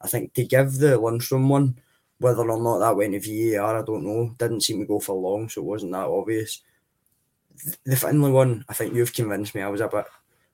I 0.00 0.08
think 0.08 0.34
to 0.34 0.44
give 0.44 0.74
the 0.74 0.98
Lundstram 0.98 1.48
one, 1.48 1.78
whether 2.18 2.48
or 2.48 2.60
not 2.60 2.78
that 2.78 2.96
went 2.96 3.12
to 3.12 3.54
VAR, 3.56 3.78
I 3.78 3.84
don't 3.84 4.04
know. 4.04 4.34
Didn't 4.38 4.62
seem 4.62 4.80
to 4.80 4.86
go 4.86 5.00
for 5.00 5.14
long, 5.14 5.48
so 5.48 5.60
it 5.60 5.64
wasn't 5.64 5.92
that 5.92 6.06
obvious. 6.06 6.60
The 7.84 7.96
Findlay 7.96 8.30
one, 8.30 8.64
I 8.68 8.74
think 8.74 8.94
you've 8.94 9.12
convinced 9.12 9.54
me. 9.54 9.62
I 9.62 9.68
was 9.68 9.80
a 9.80 9.88
bit 9.88 10.06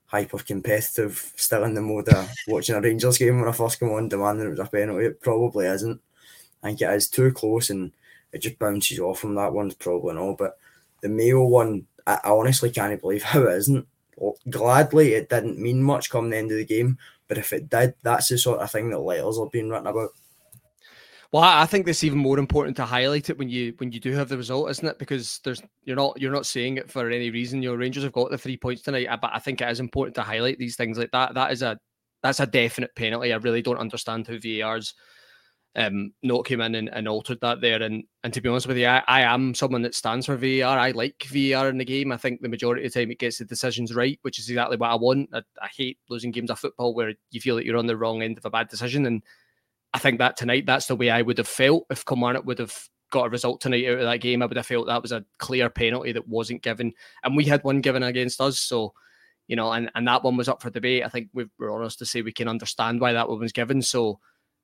hyper 0.05 0.37
competitive, 0.39 1.33
still 1.35 1.63
in 1.63 1.73
the 1.73 1.81
mode 1.81 2.09
of 2.09 2.29
watching 2.47 2.75
a 2.75 2.81
Rangers 2.81 3.17
game 3.17 3.39
when 3.39 3.49
I 3.49 3.53
first 3.53 3.79
came 3.79 3.89
on, 3.89 4.09
demanding 4.09 4.47
it 4.47 4.49
was 4.49 4.59
a 4.59 4.65
penalty. 4.65 5.05
It 5.05 5.21
probably 5.21 5.65
isn't. 5.65 6.01
I 6.61 6.67
think 6.67 6.81
it 6.81 6.93
is 6.93 7.07
too 7.07 7.31
close 7.31 7.69
and 7.69 7.91
it 8.31 8.39
just 8.39 8.59
bounces 8.59 8.99
off 8.99 9.19
from 9.19 9.35
that 9.35 9.53
one's 9.53 9.75
probably 9.75 10.15
not. 10.15 10.37
But 10.37 10.57
the 11.01 11.09
Mayo 11.09 11.45
one, 11.45 11.85
I, 12.05 12.19
honestly 12.23 12.71
can't 12.71 12.99
believe 12.99 13.23
how 13.23 13.43
it 13.43 13.55
isn't. 13.55 13.87
Gladly, 14.49 15.13
it 15.13 15.29
didn't 15.29 15.59
mean 15.59 15.81
much 15.81 16.09
come 16.09 16.29
the 16.29 16.37
end 16.37 16.51
of 16.51 16.57
the 16.57 16.65
game, 16.65 16.97
but 17.27 17.37
if 17.37 17.53
it 17.53 17.69
did, 17.69 17.93
that's 18.03 18.27
the 18.27 18.37
sort 18.37 18.59
of 18.59 18.69
thing 18.69 18.89
that 18.89 18.99
letters 18.99 19.37
are 19.37 19.47
being 19.47 19.69
written 19.69 19.87
about. 19.87 20.09
Well, 21.31 21.43
I 21.43 21.67
think 21.67 21.87
it's 21.87 22.03
even 22.03 22.17
more 22.17 22.39
important 22.39 22.75
to 22.77 22.85
highlight 22.85 23.29
it 23.29 23.37
when 23.37 23.49
you 23.49 23.75
when 23.77 23.91
you 23.91 23.99
do 23.99 24.13
have 24.13 24.29
the 24.29 24.37
result, 24.37 24.71
isn't 24.71 24.87
it? 24.87 24.97
Because 24.97 25.39
there's 25.43 25.61
you're 25.83 25.95
not 25.95 26.19
you're 26.19 26.31
not 26.31 26.47
saying 26.47 26.77
it 26.77 26.89
for 26.89 27.07
any 27.07 27.29
reason. 27.29 27.61
Your 27.61 27.77
Rangers 27.77 28.03
have 28.03 28.13
got 28.13 28.31
the 28.31 28.37
three 28.37 28.57
points 28.57 28.81
tonight, 28.81 29.05
uh, 29.05 29.17
but 29.17 29.31
I 29.31 29.37
think 29.37 29.61
it 29.61 29.69
is 29.69 29.79
important 29.79 30.15
to 30.15 30.23
highlight 30.23 30.57
these 30.57 30.75
things 30.75 30.97
like 30.97 31.11
that. 31.11 31.35
That 31.35 31.51
is 31.51 31.61
a 31.61 31.77
that's 32.23 32.39
a 32.39 32.47
definite 32.47 32.95
penalty. 32.95 33.31
I 33.31 33.37
really 33.37 33.61
don't 33.61 33.77
understand 33.77 34.25
how 34.27 34.37
VAR's 34.41 34.95
um, 35.75 36.13
note 36.23 36.43
came 36.43 36.61
in 36.61 36.75
and, 36.75 36.89
and, 36.89 37.07
altered 37.07 37.39
that 37.41 37.61
there. 37.61 37.81
And 37.81 38.03
and 38.23 38.33
to 38.33 38.41
be 38.41 38.49
honest 38.49 38.67
with 38.67 38.77
you, 38.77 38.87
I, 38.87 39.03
I 39.07 39.21
am 39.21 39.53
someone 39.53 39.83
that 39.83 39.95
stands 39.95 40.25
for 40.25 40.35
VAR. 40.35 40.79
I 40.79 40.91
like 40.91 41.23
VAR 41.23 41.69
in 41.69 41.77
the 41.77 41.85
game. 41.85 42.11
I 42.11 42.17
think 42.17 42.41
the 42.41 42.49
majority 42.49 42.85
of 42.85 42.91
the 42.91 42.99
time 42.99 43.11
it 43.11 43.19
gets 43.19 43.37
the 43.37 43.45
decisions 43.45 43.93
right, 43.93 44.19
which 44.23 44.39
is 44.39 44.49
exactly 44.49 44.77
what 44.77 44.89
I 44.89 44.95
want. 44.95 45.29
I, 45.31 45.41
I 45.61 45.67
hate 45.75 45.99
losing 46.09 46.31
games 46.31 46.49
of 46.49 46.59
football 46.59 46.95
where 46.95 47.13
you 47.31 47.39
feel 47.39 47.55
that 47.55 47.65
you're 47.65 47.77
on 47.77 47.87
the 47.87 47.97
wrong 47.97 48.23
end 48.23 48.37
of 48.37 48.45
a 48.45 48.49
bad 48.49 48.67
decision. 48.67 49.05
And 49.05 49.23
I 49.93 49.99
think 49.99 50.19
that 50.19 50.37
tonight, 50.37 50.65
that's 50.65 50.87
the 50.87 50.95
way 50.95 51.09
I 51.09 51.21
would 51.21 51.37
have 51.37 51.47
felt 51.47 51.85
if 51.89 52.05
Kilmarnock 52.05 52.45
would 52.45 52.59
have 52.59 52.75
got 53.11 53.27
a 53.27 53.29
result 53.29 53.61
tonight 53.61 53.87
out 53.87 53.99
of 53.99 54.05
that 54.05 54.21
game. 54.21 54.41
I 54.41 54.47
would 54.47 54.57
have 54.57 54.65
felt 54.65 54.87
that 54.87 55.01
was 55.01 55.11
a 55.11 55.25
clear 55.37 55.69
penalty 55.69 56.11
that 56.11 56.27
wasn't 56.27 56.63
given. 56.63 56.93
And 57.23 57.37
we 57.37 57.45
had 57.45 57.63
one 57.63 57.81
given 57.81 58.03
against 58.03 58.41
us. 58.41 58.59
So, 58.59 58.93
you 59.47 59.55
know, 59.55 59.71
and, 59.71 59.91
and 59.95 60.07
that 60.07 60.23
one 60.23 60.37
was 60.37 60.49
up 60.49 60.61
for 60.61 60.69
debate. 60.69 61.03
I 61.05 61.09
think 61.09 61.29
we 61.33 61.45
are 61.61 61.71
honest 61.71 61.99
to 61.99 62.05
say 62.05 62.21
we 62.21 62.31
can 62.31 62.47
understand 62.47 63.01
why 63.01 63.13
that 63.13 63.29
one 63.29 63.39
was 63.39 63.51
given. 63.51 63.81
So, 63.81 64.19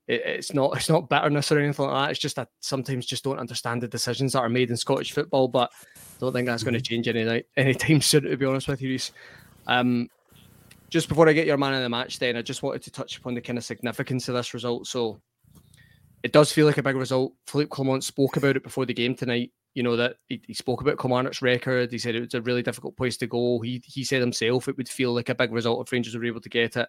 it, 0.08 0.22
it's 0.26 0.54
not 0.54 0.76
it's 0.76 0.90
not 0.90 1.10
bitterness 1.10 1.52
or 1.52 1.60
anything 1.60 1.86
like 1.86 1.94
that. 1.94 2.12
It's 2.12 2.20
just 2.20 2.36
that 2.36 2.50
sometimes 2.60 3.06
just 3.06 3.24
don't 3.24 3.40
understand 3.40 3.82
the 3.82 3.88
decisions 3.88 4.34
that 4.34 4.40
are 4.40 4.50
made 4.50 4.70
in 4.70 4.78
Scottish 4.78 5.12
football. 5.12 5.48
But 5.48 5.72
I 5.96 6.20
don't 6.20 6.34
think 6.34 6.48
that's 6.48 6.64
going 6.64 6.74
to 6.74 6.80
mm-hmm. 6.80 7.04
change 7.04 7.08
any 7.08 7.44
anytime 7.58 8.02
soon. 8.02 8.24
To 8.24 8.38
be 8.38 8.46
honest 8.46 8.68
with 8.68 8.82
you, 8.82 8.90
Reiss. 8.90 9.12
Um, 9.68 10.10
just 10.90 11.10
before 11.10 11.28
I 11.28 11.34
get 11.34 11.48
your 11.48 11.58
man 11.58 11.74
of 11.74 11.82
the 11.82 11.90
match, 11.90 12.20
then 12.20 12.38
I 12.38 12.42
just 12.42 12.64
wanted 12.64 12.84
to 12.84 12.92
touch 12.92 13.18
upon 13.18 13.34
the 13.34 13.42
kind 13.42 13.58
of 13.58 13.66
significance 13.66 14.30
of 14.30 14.36
this 14.36 14.54
result. 14.54 14.88
So 14.88 15.20
it 16.24 16.32
does 16.32 16.52
feel 16.52 16.66
like 16.66 16.78
a 16.78 16.84
big 16.84 16.96
result. 16.96 17.34
Philippe 17.48 17.70
Clement 17.70 18.04
spoke 18.04 18.38
about 18.38 18.56
it 18.56 18.64
before 18.64 18.86
the 18.86 18.94
game 18.94 19.16
tonight. 19.16 19.52
You 19.74 19.84
know 19.84 19.98
that 19.98 20.16
he, 20.28 20.42
he 20.48 20.54
spoke 20.54 20.82
about 20.82 20.98
Kilmarnock's 20.98 21.42
record. 21.42 21.92
He 21.92 21.98
said 21.98 22.16
it 22.16 22.22
was 22.22 22.34
a 22.34 22.42
really 22.42 22.64
difficult 22.64 22.96
place 22.96 23.18
to 23.18 23.28
go. 23.28 23.60
He 23.60 23.84
he 23.86 24.06
said 24.06 24.22
himself 24.22 24.68
it 24.68 24.78
would 24.78 24.88
feel 24.88 25.14
like 25.14 25.28
a 25.28 25.36
big 25.36 25.52
result 25.52 25.86
if 25.86 25.92
Rangers 25.92 26.16
were 26.16 26.24
able 26.24 26.40
to 26.40 26.50
get 26.50 26.78
it. 26.78 26.88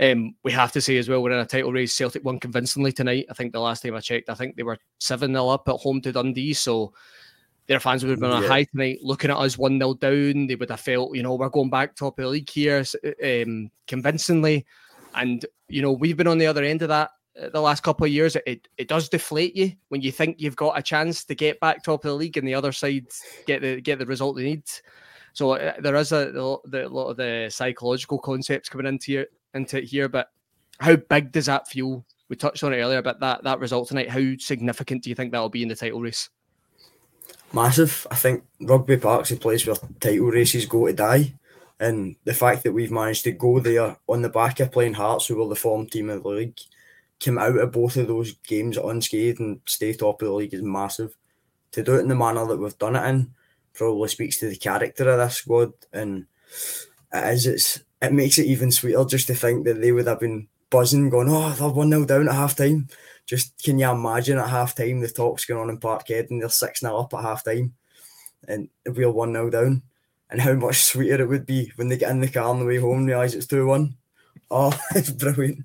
Um, 0.00 0.34
we 0.42 0.52
have 0.52 0.72
to 0.72 0.80
say 0.80 0.96
as 0.98 1.08
well, 1.08 1.22
we're 1.22 1.32
in 1.32 1.38
a 1.38 1.46
title 1.46 1.72
race. 1.72 1.92
Celtic 1.92 2.24
won 2.24 2.40
convincingly 2.40 2.92
tonight. 2.92 3.26
I 3.30 3.34
think 3.34 3.52
the 3.52 3.60
last 3.60 3.82
time 3.82 3.94
I 3.94 4.00
checked, 4.00 4.28
I 4.28 4.34
think 4.34 4.56
they 4.56 4.62
were 4.62 4.78
7 4.98 5.30
0 5.30 5.48
up 5.48 5.68
at 5.68 5.76
home 5.76 6.00
to 6.02 6.12
Dundee. 6.12 6.52
So 6.52 6.92
their 7.66 7.80
fans 7.80 8.02
would 8.02 8.10
have 8.10 8.20
been 8.20 8.30
on 8.30 8.44
a 8.44 8.48
high 8.48 8.64
tonight 8.64 8.98
looking 9.02 9.30
at 9.30 9.36
us 9.36 9.56
1 9.56 9.78
0 9.78 9.94
down. 9.94 10.46
They 10.46 10.56
would 10.56 10.70
have 10.70 10.80
felt, 10.80 11.14
you 11.14 11.22
know, 11.22 11.34
we're 11.34 11.48
going 11.48 11.70
back 11.70 11.94
top 11.94 12.18
of 12.18 12.24
the 12.24 12.28
league 12.28 12.50
here 12.50 12.84
um, 13.24 13.70
convincingly. 13.86 14.66
And, 15.14 15.44
you 15.68 15.80
know, 15.80 15.92
we've 15.92 16.16
been 16.16 16.26
on 16.26 16.38
the 16.38 16.46
other 16.46 16.64
end 16.64 16.82
of 16.82 16.88
that 16.88 17.10
uh, 17.40 17.48
the 17.50 17.60
last 17.60 17.82
couple 17.82 18.04
of 18.04 18.12
years. 18.12 18.36
It, 18.46 18.66
it 18.76 18.88
does 18.88 19.08
deflate 19.08 19.54
you 19.54 19.72
when 19.88 20.02
you 20.02 20.10
think 20.10 20.40
you've 20.40 20.56
got 20.56 20.78
a 20.78 20.82
chance 20.82 21.24
to 21.24 21.34
get 21.34 21.60
back 21.60 21.82
top 21.82 22.04
of 22.04 22.10
the 22.10 22.14
league 22.14 22.36
and 22.36 22.46
the 22.46 22.54
other 22.54 22.72
side 22.72 23.06
get 23.46 23.62
the 23.62 23.80
get 23.80 23.98
the 23.98 24.06
result 24.06 24.36
they 24.36 24.44
need. 24.44 24.64
So 25.32 25.52
uh, 25.52 25.74
there 25.80 25.96
is 25.96 26.12
a, 26.12 26.30
a, 26.30 26.88
lot 26.88 27.10
of 27.10 27.16
the 27.16 27.48
psychological 27.50 28.20
concepts 28.20 28.68
coming 28.68 28.86
into 28.86 29.06
here, 29.06 29.26
into 29.54 29.78
it 29.78 29.84
here. 29.84 30.08
But 30.08 30.30
how 30.78 30.96
big 30.96 31.32
does 31.32 31.46
that 31.46 31.68
feel? 31.68 32.04
We 32.28 32.36
touched 32.36 32.64
on 32.64 32.72
it 32.72 32.78
earlier, 32.78 33.02
but 33.02 33.20
that 33.20 33.44
that 33.44 33.60
result 33.60 33.88
tonight, 33.88 34.08
how 34.08 34.36
significant 34.38 35.02
do 35.02 35.10
you 35.10 35.16
think 35.16 35.32
that'll 35.32 35.48
be 35.48 35.62
in 35.62 35.68
the 35.68 35.76
title 35.76 36.00
race? 36.00 36.30
Massive. 37.52 38.06
I 38.10 38.16
think 38.16 38.44
Rugby 38.60 38.96
Park's 38.96 39.30
a 39.30 39.36
place 39.36 39.66
where 39.66 39.76
title 40.00 40.26
races 40.26 40.66
go 40.66 40.86
to 40.86 40.92
die. 40.92 41.34
And 41.78 42.16
the 42.24 42.34
fact 42.34 42.62
that 42.62 42.72
we've 42.72 42.90
managed 42.90 43.24
to 43.24 43.32
go 43.32 43.58
there 43.58 43.96
on 44.08 44.22
the 44.22 44.28
back 44.28 44.60
of 44.60 44.72
playing 44.72 44.94
Hearts, 44.94 45.26
who 45.26 45.36
were 45.36 45.48
the 45.48 45.56
form 45.56 45.86
team 45.86 46.08
of 46.08 46.22
the 46.22 46.28
league, 46.28 46.58
came 47.18 47.38
out 47.38 47.56
of 47.56 47.72
both 47.72 47.96
of 47.96 48.06
those 48.06 48.32
games 48.46 48.76
unscathed 48.76 49.40
and 49.40 49.60
stay 49.66 49.92
top 49.92 50.22
of 50.22 50.28
the 50.28 50.34
league 50.34 50.54
is 50.54 50.62
massive. 50.62 51.16
To 51.72 51.82
do 51.82 51.96
it 51.96 52.00
in 52.00 52.08
the 52.08 52.14
manner 52.14 52.46
that 52.46 52.56
we've 52.56 52.78
done 52.78 52.96
it 52.96 53.08
in 53.08 53.34
probably 53.72 54.08
speaks 54.08 54.38
to 54.38 54.48
the 54.48 54.56
character 54.56 55.08
of 55.10 55.18
this 55.18 55.36
squad, 55.36 55.72
and 55.92 56.26
it 57.12 57.34
is. 57.34 57.46
It's 57.46 57.80
it 58.02 58.12
makes 58.12 58.38
it 58.38 58.46
even 58.46 58.70
sweeter 58.70 59.04
just 59.04 59.26
to 59.28 59.34
think 59.34 59.64
that 59.64 59.80
they 59.80 59.92
would 59.92 60.06
have 60.06 60.20
been 60.20 60.48
buzzing, 60.70 61.10
going, 61.10 61.28
"Oh, 61.30 61.50
they're 61.50 61.68
one 61.68 61.90
0 61.90 62.04
down 62.04 62.28
at 62.28 62.34
half 62.34 62.56
time." 62.56 62.88
Just 63.26 63.62
can 63.62 63.78
you 63.78 63.90
imagine 63.90 64.38
at 64.38 64.50
half 64.50 64.74
time 64.74 65.00
the 65.00 65.08
talks 65.08 65.46
going 65.46 65.60
on 65.60 65.70
in 65.70 65.78
Parkhead 65.78 66.30
and 66.30 66.42
they're 66.42 66.48
six 66.50 66.80
0 66.80 66.96
up 66.96 67.14
at 67.14 67.22
half 67.22 67.44
time, 67.44 67.74
and 68.48 68.68
we're 68.86 69.10
one 69.10 69.32
0 69.32 69.50
down, 69.50 69.82
and 70.30 70.40
how 70.40 70.54
much 70.54 70.82
sweeter 70.82 71.22
it 71.22 71.28
would 71.28 71.46
be 71.46 71.72
when 71.76 71.88
they 71.88 71.96
get 71.96 72.10
in 72.10 72.20
the 72.20 72.28
car 72.28 72.44
on 72.44 72.58
the 72.58 72.66
way 72.66 72.76
home 72.76 72.98
and 72.98 73.06
realise 73.06 73.34
it's 73.34 73.46
two 73.46 73.66
one. 73.66 73.96
Oh, 74.50 74.78
it's 74.94 75.10
brilliant, 75.10 75.64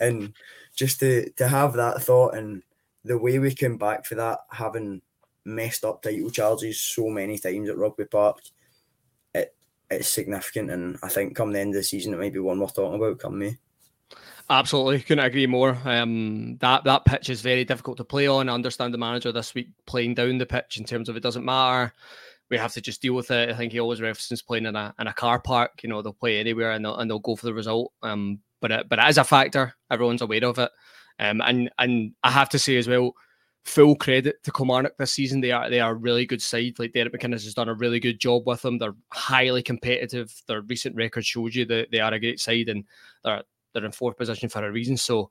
and 0.00 0.32
just 0.74 1.00
to 1.00 1.30
to 1.30 1.48
have 1.48 1.74
that 1.74 2.02
thought 2.02 2.34
and 2.34 2.62
the 3.04 3.18
way 3.18 3.38
we 3.38 3.54
came 3.54 3.76
back 3.76 4.04
for 4.04 4.16
that, 4.16 4.40
having 4.50 5.00
messed 5.44 5.84
up 5.84 6.02
title 6.02 6.30
charges 6.30 6.80
so 6.80 7.08
many 7.08 7.38
times 7.38 7.68
at 7.68 7.78
Rugby 7.78 8.04
Park, 8.04 8.40
it's 9.90 10.08
significant. 10.08 10.70
And 10.70 10.98
I 11.02 11.08
think 11.08 11.36
come 11.36 11.52
the 11.52 11.60
end 11.60 11.70
of 11.70 11.80
the 11.80 11.82
season, 11.82 12.14
it 12.14 12.18
might 12.18 12.32
be 12.32 12.38
one 12.38 12.60
worth 12.60 12.74
talking 12.74 12.96
about 12.98 13.18
come 13.18 13.38
May. 13.38 13.56
Absolutely, 14.50 15.00
couldn't 15.00 15.24
agree 15.24 15.46
more. 15.46 15.76
Um, 15.84 16.56
that 16.60 16.84
that 16.84 17.04
pitch 17.04 17.28
is 17.28 17.42
very 17.42 17.64
difficult 17.64 17.98
to 17.98 18.04
play 18.04 18.26
on. 18.26 18.48
I 18.48 18.54
understand 18.54 18.94
the 18.94 18.98
manager 18.98 19.30
this 19.30 19.54
week 19.54 19.68
playing 19.86 20.14
down 20.14 20.38
the 20.38 20.46
pitch 20.46 20.78
in 20.78 20.84
terms 20.84 21.08
of 21.08 21.16
it 21.16 21.22
doesn't 21.22 21.44
matter. 21.44 21.92
We 22.50 22.56
have 22.56 22.72
to 22.72 22.80
just 22.80 23.02
deal 23.02 23.12
with 23.12 23.30
it. 23.30 23.50
I 23.50 23.54
think 23.54 23.72
he 23.72 23.80
always 23.80 24.00
references 24.00 24.40
playing 24.40 24.64
in 24.64 24.74
a 24.74 24.94
in 24.98 25.06
a 25.06 25.12
car 25.12 25.38
park. 25.38 25.82
You 25.82 25.90
know, 25.90 26.00
they'll 26.00 26.14
play 26.14 26.38
anywhere 26.38 26.70
and 26.70 26.82
they'll, 26.82 26.96
and 26.96 27.10
they'll 27.10 27.18
go 27.18 27.36
for 27.36 27.44
the 27.44 27.52
result. 27.52 27.92
Um, 28.02 28.40
but 28.60 28.70
it, 28.70 28.88
but 28.88 29.06
is 29.06 29.18
a 29.18 29.24
factor. 29.24 29.74
Everyone's 29.90 30.22
aware 30.22 30.44
of 30.46 30.58
it. 30.58 30.70
Um, 31.18 31.42
and 31.42 31.70
and 31.78 32.12
I 32.24 32.30
have 32.30 32.48
to 32.50 32.58
say 32.58 32.76
as 32.76 32.88
well, 32.88 33.12
full 33.68 33.94
credit 33.94 34.42
to 34.42 34.50
Kilmarnock 34.50 34.96
this 34.96 35.12
season. 35.12 35.40
They 35.40 35.52
are 35.52 35.68
they 35.68 35.80
are 35.80 35.92
a 35.92 35.94
really 35.94 36.26
good 36.26 36.42
side. 36.42 36.78
Like 36.78 36.92
Derek 36.92 37.12
McInnes 37.12 37.44
has 37.44 37.54
done 37.54 37.68
a 37.68 37.74
really 37.74 38.00
good 38.00 38.18
job 38.18 38.46
with 38.46 38.62
them. 38.62 38.78
They're 38.78 38.96
highly 39.12 39.62
competitive. 39.62 40.32
Their 40.46 40.62
recent 40.62 40.96
record 40.96 41.24
shows 41.24 41.54
you 41.54 41.64
that 41.66 41.90
they 41.92 42.00
are 42.00 42.12
a 42.12 42.20
great 42.20 42.40
side 42.40 42.68
and 42.68 42.84
they're 43.24 43.42
they're 43.72 43.84
in 43.84 43.92
fourth 43.92 44.16
position 44.16 44.48
for 44.48 44.66
a 44.66 44.72
reason. 44.72 44.96
So, 44.96 45.30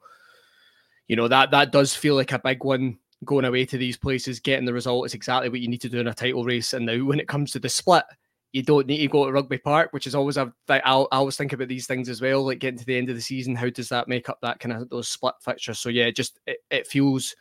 you 1.08 1.16
know, 1.16 1.28
that 1.28 1.52
that 1.52 1.72
does 1.72 1.96
feel 1.96 2.16
like 2.16 2.32
a 2.32 2.40
big 2.40 2.64
one 2.64 3.00
going 3.26 3.46
away 3.46 3.66
to 3.66 3.78
these 3.78 3.98
places, 3.98 4.40
getting 4.40 4.66
the 4.66 4.74
result 4.74 5.08
is 5.08 5.16
exactly 5.16 5.50
what 5.50 5.60
you 5.60 5.68
need 5.68 5.82
to 5.82 5.90
do 5.90 6.00
in 6.00 6.08
a 6.08 6.14
title 6.14 6.44
race. 6.44 6.74
And 6.74 6.86
now 6.86 7.04
when 7.04 7.20
it 7.20 7.28
comes 7.28 7.52
to 7.52 7.60
the 7.60 7.70
split, 7.70 8.06
you 8.54 8.62
don't 8.62 8.88
need 8.88 9.00
to 9.00 9.08
go 9.08 9.26
to 9.26 9.32
Rugby 9.32 9.58
Park, 9.58 9.92
which 9.92 10.08
is 10.08 10.16
always 10.16 10.38
a. 10.38 10.54
I 10.70 10.80
always 10.90 11.36
think 11.36 11.54
about 11.54 11.68
these 11.68 11.88
things 11.88 12.08
as 12.08 12.22
well. 12.22 12.46
Like 12.46 12.60
getting 12.60 12.80
to 12.80 12.86
the 12.86 12.98
end 12.98 13.10
of 13.10 13.16
the 13.16 13.22
season, 13.22 13.56
how 13.56 13.70
does 13.70 13.90
that 13.90 14.08
make 14.08 14.30
up 14.30 14.40
that 14.42 14.60
kind 14.60 14.74
of 14.74 14.90
those 14.90 15.10
split 15.10 15.34
fixtures? 15.42 15.80
So 15.80 15.90
yeah, 15.90 16.12
just 16.12 16.40
it, 16.46 16.60
it 16.70 16.88
feels 16.88 17.36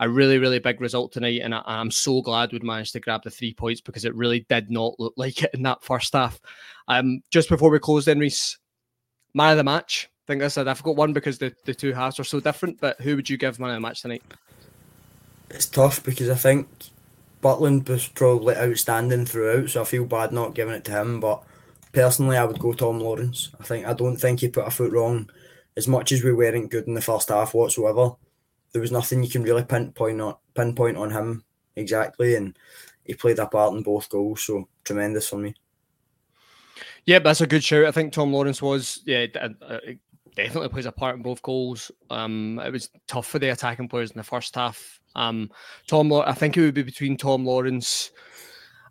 a 0.00 0.08
really 0.08 0.38
really 0.38 0.58
big 0.58 0.80
result 0.80 1.12
tonight, 1.12 1.40
and 1.42 1.54
I, 1.54 1.62
am 1.66 1.90
so 1.90 2.20
glad 2.20 2.52
we'd 2.52 2.64
managed 2.64 2.92
to 2.94 3.00
grab 3.00 3.22
the 3.22 3.30
three 3.30 3.54
points 3.54 3.80
because 3.80 4.04
it 4.04 4.14
really 4.14 4.46
did 4.48 4.70
not 4.70 4.98
look 4.98 5.14
like 5.16 5.42
it 5.42 5.50
in 5.54 5.62
that 5.62 5.82
first 5.82 6.12
half. 6.12 6.40
Um, 6.88 7.22
just 7.30 7.48
before 7.48 7.70
we 7.70 7.78
close, 7.78 8.04
then 8.04 8.18
Reiss, 8.18 8.58
man 9.34 9.52
of 9.52 9.56
the 9.56 9.64
match. 9.64 10.08
I 10.24 10.32
think 10.32 10.40
that's 10.40 10.56
a 10.56 10.64
difficult 10.64 10.96
one 10.96 11.12
because 11.12 11.38
the, 11.38 11.54
the 11.66 11.74
two 11.74 11.92
halves 11.92 12.18
are 12.18 12.24
so 12.24 12.40
different. 12.40 12.80
But 12.80 13.00
who 13.00 13.14
would 13.14 13.28
you 13.28 13.36
give 13.36 13.60
man 13.60 13.70
of 13.70 13.76
the 13.76 13.80
match 13.80 14.02
tonight? 14.02 14.22
It's 15.50 15.66
tough 15.66 16.02
because 16.02 16.30
I 16.30 16.34
think 16.34 16.68
Butland 17.42 17.88
was 17.88 18.08
probably 18.08 18.56
outstanding 18.56 19.26
throughout, 19.26 19.68
so 19.70 19.82
I 19.82 19.84
feel 19.84 20.06
bad 20.06 20.32
not 20.32 20.54
giving 20.54 20.74
it 20.74 20.84
to 20.86 20.92
him. 20.92 21.20
But 21.20 21.42
personally, 21.92 22.38
I 22.38 22.44
would 22.44 22.58
go 22.58 22.72
Tom 22.72 23.00
Lawrence. 23.00 23.50
I 23.60 23.64
think 23.64 23.86
I 23.86 23.92
don't 23.92 24.16
think 24.16 24.40
he 24.40 24.48
put 24.48 24.66
a 24.66 24.70
foot 24.70 24.92
wrong. 24.92 25.30
As 25.76 25.88
much 25.88 26.12
as 26.12 26.22
we 26.22 26.32
weren't 26.32 26.70
good 26.70 26.86
in 26.86 26.94
the 26.94 27.02
first 27.02 27.28
half 27.28 27.52
whatsoever, 27.52 28.12
there 28.74 28.82
was 28.82 28.92
nothing 28.92 29.22
you 29.22 29.30
can 29.30 29.44
really 29.44 29.64
pinpoint 29.64 30.20
on 30.20 30.34
pinpoint 30.52 30.98
on 30.98 31.10
him 31.10 31.44
exactly, 31.76 32.34
and 32.34 32.58
he 33.04 33.14
played 33.14 33.38
a 33.38 33.46
part 33.46 33.72
in 33.72 33.82
both 33.82 34.10
goals. 34.10 34.42
So 34.42 34.68
tremendous 34.82 35.28
for 35.28 35.36
me. 35.36 35.54
Yeah, 37.06 37.20
that's 37.20 37.40
a 37.40 37.46
good 37.46 37.62
shout. 37.62 37.84
I 37.84 37.92
think 37.92 38.12
Tom 38.12 38.32
Lawrence 38.32 38.60
was 38.60 39.00
yeah 39.06 39.26
uh, 39.40 39.48
uh, 39.64 39.78
definitely 40.34 40.70
plays 40.70 40.86
a 40.86 40.92
part 40.92 41.14
in 41.14 41.22
both 41.22 41.40
goals. 41.40 41.92
Um, 42.10 42.60
it 42.64 42.72
was 42.72 42.90
tough 43.06 43.28
for 43.28 43.38
the 43.38 43.50
attacking 43.50 43.88
players 43.88 44.10
in 44.10 44.18
the 44.18 44.24
first 44.24 44.56
half. 44.56 45.00
Um, 45.14 45.50
Tom, 45.86 46.12
I 46.12 46.32
think 46.32 46.56
it 46.56 46.62
would 46.62 46.74
be 46.74 46.82
between 46.82 47.16
Tom 47.16 47.46
Lawrence. 47.46 48.10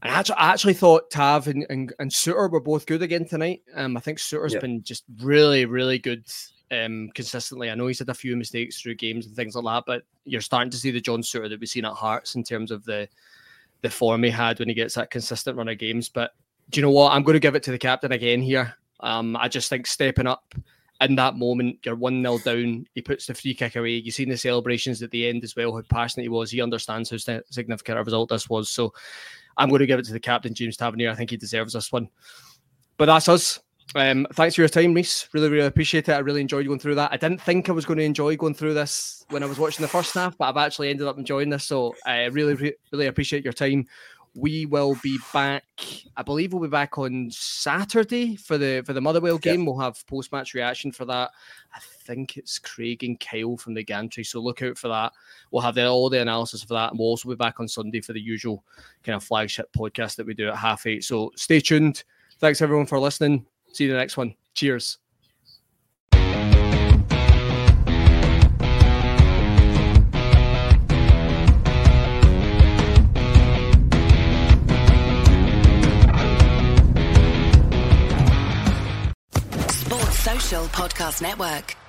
I 0.01 0.07
actually, 0.07 0.37
I 0.37 0.51
actually 0.51 0.73
thought 0.75 1.11
Tav 1.11 1.47
and, 1.47 1.65
and, 1.69 1.93
and 1.99 2.09
Souttar 2.09 2.49
were 2.49 2.61
both 2.61 2.85
good 2.85 3.01
again 3.01 3.25
tonight. 3.25 3.63
Um, 3.75 3.97
I 3.97 3.99
think 3.99 4.19
Souttar's 4.19 4.53
yep. 4.53 4.61
been 4.61 4.81
just 4.83 5.03
really, 5.21 5.65
really 5.65 5.99
good 5.99 6.25
um, 6.73 7.09
consistently. 7.13 7.69
I 7.69 7.75
know 7.75 7.87
he's 7.87 7.99
had 7.99 8.09
a 8.09 8.13
few 8.13 8.35
mistakes 8.35 8.81
through 8.81 8.95
games 8.95 9.25
and 9.25 9.35
things 9.35 9.55
like 9.55 9.63
that, 9.65 9.83
but 9.85 10.03
you're 10.25 10.41
starting 10.41 10.71
to 10.71 10.77
see 10.77 10.91
the 10.91 11.01
John 11.01 11.21
Souttar 11.21 11.49
that 11.49 11.59
we've 11.59 11.69
seen 11.69 11.85
at 11.85 11.93
Hearts 11.93 12.35
in 12.35 12.43
terms 12.43 12.71
of 12.71 12.83
the 12.83 13.07
the 13.81 13.89
form 13.89 14.23
he 14.23 14.29
had 14.29 14.59
when 14.59 14.69
he 14.69 14.73
gets 14.73 14.95
that 14.95 15.11
consistent 15.11 15.57
run 15.57 15.67
of 15.67 15.77
games. 15.77 16.07
But 16.09 16.31
do 16.69 16.79
you 16.79 16.85
know 16.85 16.91
what? 16.91 17.11
I'm 17.11 17.23
going 17.23 17.33
to 17.33 17.39
give 17.39 17.55
it 17.55 17.63
to 17.63 17.71
the 17.71 17.77
captain 17.77 18.13
again 18.13 18.41
here. 18.41 18.73
Um, 19.01 19.35
I 19.35 19.49
just 19.49 19.69
think 19.69 19.85
stepping 19.85 20.27
up 20.27 20.55
in 21.01 21.15
that 21.15 21.35
moment, 21.35 21.79
you're 21.83 21.95
1 21.95 22.21
0 22.21 22.37
down. 22.39 22.87
He 22.95 23.01
puts 23.01 23.25
the 23.25 23.33
free 23.33 23.53
kick 23.53 23.75
away. 23.75 23.91
You've 23.91 24.15
seen 24.15 24.29
the 24.29 24.37
celebrations 24.37 25.01
at 25.03 25.11
the 25.11 25.27
end 25.27 25.43
as 25.43 25.55
well, 25.55 25.75
how 25.75 25.81
passionate 25.81 26.23
he 26.23 26.29
was. 26.29 26.49
He 26.49 26.61
understands 26.61 27.09
how 27.09 27.17
significant 27.17 27.99
a 27.99 28.03
result 28.03 28.29
this 28.29 28.49
was. 28.49 28.69
So 28.69 28.93
I'm 29.57 29.69
going 29.69 29.79
to 29.79 29.85
give 29.85 29.99
it 29.99 30.05
to 30.05 30.13
the 30.13 30.19
captain, 30.19 30.53
James 30.53 30.77
Tavernier. 30.77 31.11
I 31.11 31.15
think 31.15 31.29
he 31.29 31.37
deserves 31.37 31.73
this 31.73 31.91
one. 31.91 32.07
But 32.97 33.07
that's 33.07 33.27
us. 33.27 33.59
Um, 33.95 34.25
thanks 34.33 34.55
for 34.55 34.61
your 34.61 34.69
time, 34.69 34.93
Reiss. 34.93 35.29
Really, 35.33 35.49
really 35.49 35.67
appreciate 35.67 36.09
it. 36.09 36.13
I 36.13 36.19
really 36.19 36.41
enjoyed 36.41 36.65
going 36.65 36.79
through 36.79 36.95
that. 36.95 37.13
I 37.13 37.17
didn't 37.17 37.41
think 37.41 37.69
I 37.69 37.73
was 37.73 37.85
going 37.85 37.99
to 37.99 38.05
enjoy 38.05 38.35
going 38.35 38.55
through 38.55 38.73
this 38.73 39.25
when 39.29 39.43
I 39.43 39.45
was 39.45 39.59
watching 39.59 39.83
the 39.83 39.89
first 39.89 40.13
half, 40.15 40.37
but 40.37 40.45
I've 40.45 40.65
actually 40.65 40.89
ended 40.89 41.07
up 41.07 41.17
enjoying 41.17 41.49
this. 41.49 41.65
So 41.65 41.95
I 42.05 42.25
really, 42.25 42.73
really 42.91 43.07
appreciate 43.07 43.43
your 43.43 43.53
time 43.53 43.85
we 44.35 44.65
will 44.65 44.97
be 45.03 45.19
back. 45.31 45.63
I 46.17 46.23
believe 46.23 46.53
we'll 46.53 46.61
be 46.63 46.67
back 46.67 46.97
on 46.97 47.29
Saturday 47.31 48.35
for 48.35 48.57
the 48.57 48.81
for 48.81 48.93
the 48.93 49.01
Motherwell 49.01 49.37
game. 49.37 49.61
Yep. 49.61 49.67
We'll 49.67 49.79
have 49.79 50.05
post 50.07 50.31
match 50.31 50.53
reaction 50.53 50.91
for 50.91 51.05
that. 51.05 51.31
I 51.73 51.79
think 52.05 52.37
it's 52.37 52.59
Craig 52.59 53.03
and 53.03 53.19
Kyle 53.19 53.57
from 53.57 53.73
the 53.73 53.83
Gantry, 53.83 54.23
so 54.23 54.39
look 54.39 54.61
out 54.61 54.77
for 54.77 54.87
that. 54.87 55.13
We'll 55.51 55.61
have 55.61 55.75
the, 55.75 55.87
all 55.87 56.09
the 56.09 56.21
analysis 56.21 56.63
for 56.63 56.73
that, 56.73 56.91
and 56.91 56.99
we'll 56.99 57.09
also 57.09 57.29
be 57.29 57.35
back 57.35 57.59
on 57.59 57.67
Sunday 57.67 58.01
for 58.01 58.13
the 58.13 58.21
usual 58.21 58.63
kind 59.03 59.15
of 59.15 59.23
flagship 59.23 59.71
podcast 59.73 60.15
that 60.15 60.25
we 60.25 60.33
do 60.33 60.49
at 60.49 60.55
half 60.55 60.85
eight. 60.87 61.03
So 61.03 61.31
stay 61.35 61.59
tuned. 61.59 62.03
Thanks 62.39 62.61
everyone 62.61 62.87
for 62.87 62.99
listening. 62.99 63.45
See 63.73 63.85
you 63.85 63.89
in 63.89 63.95
the 63.95 63.99
next 63.99 64.17
one. 64.17 64.35
Cheers. 64.53 64.99
Podcast 80.73 81.21
Network. 81.21 81.82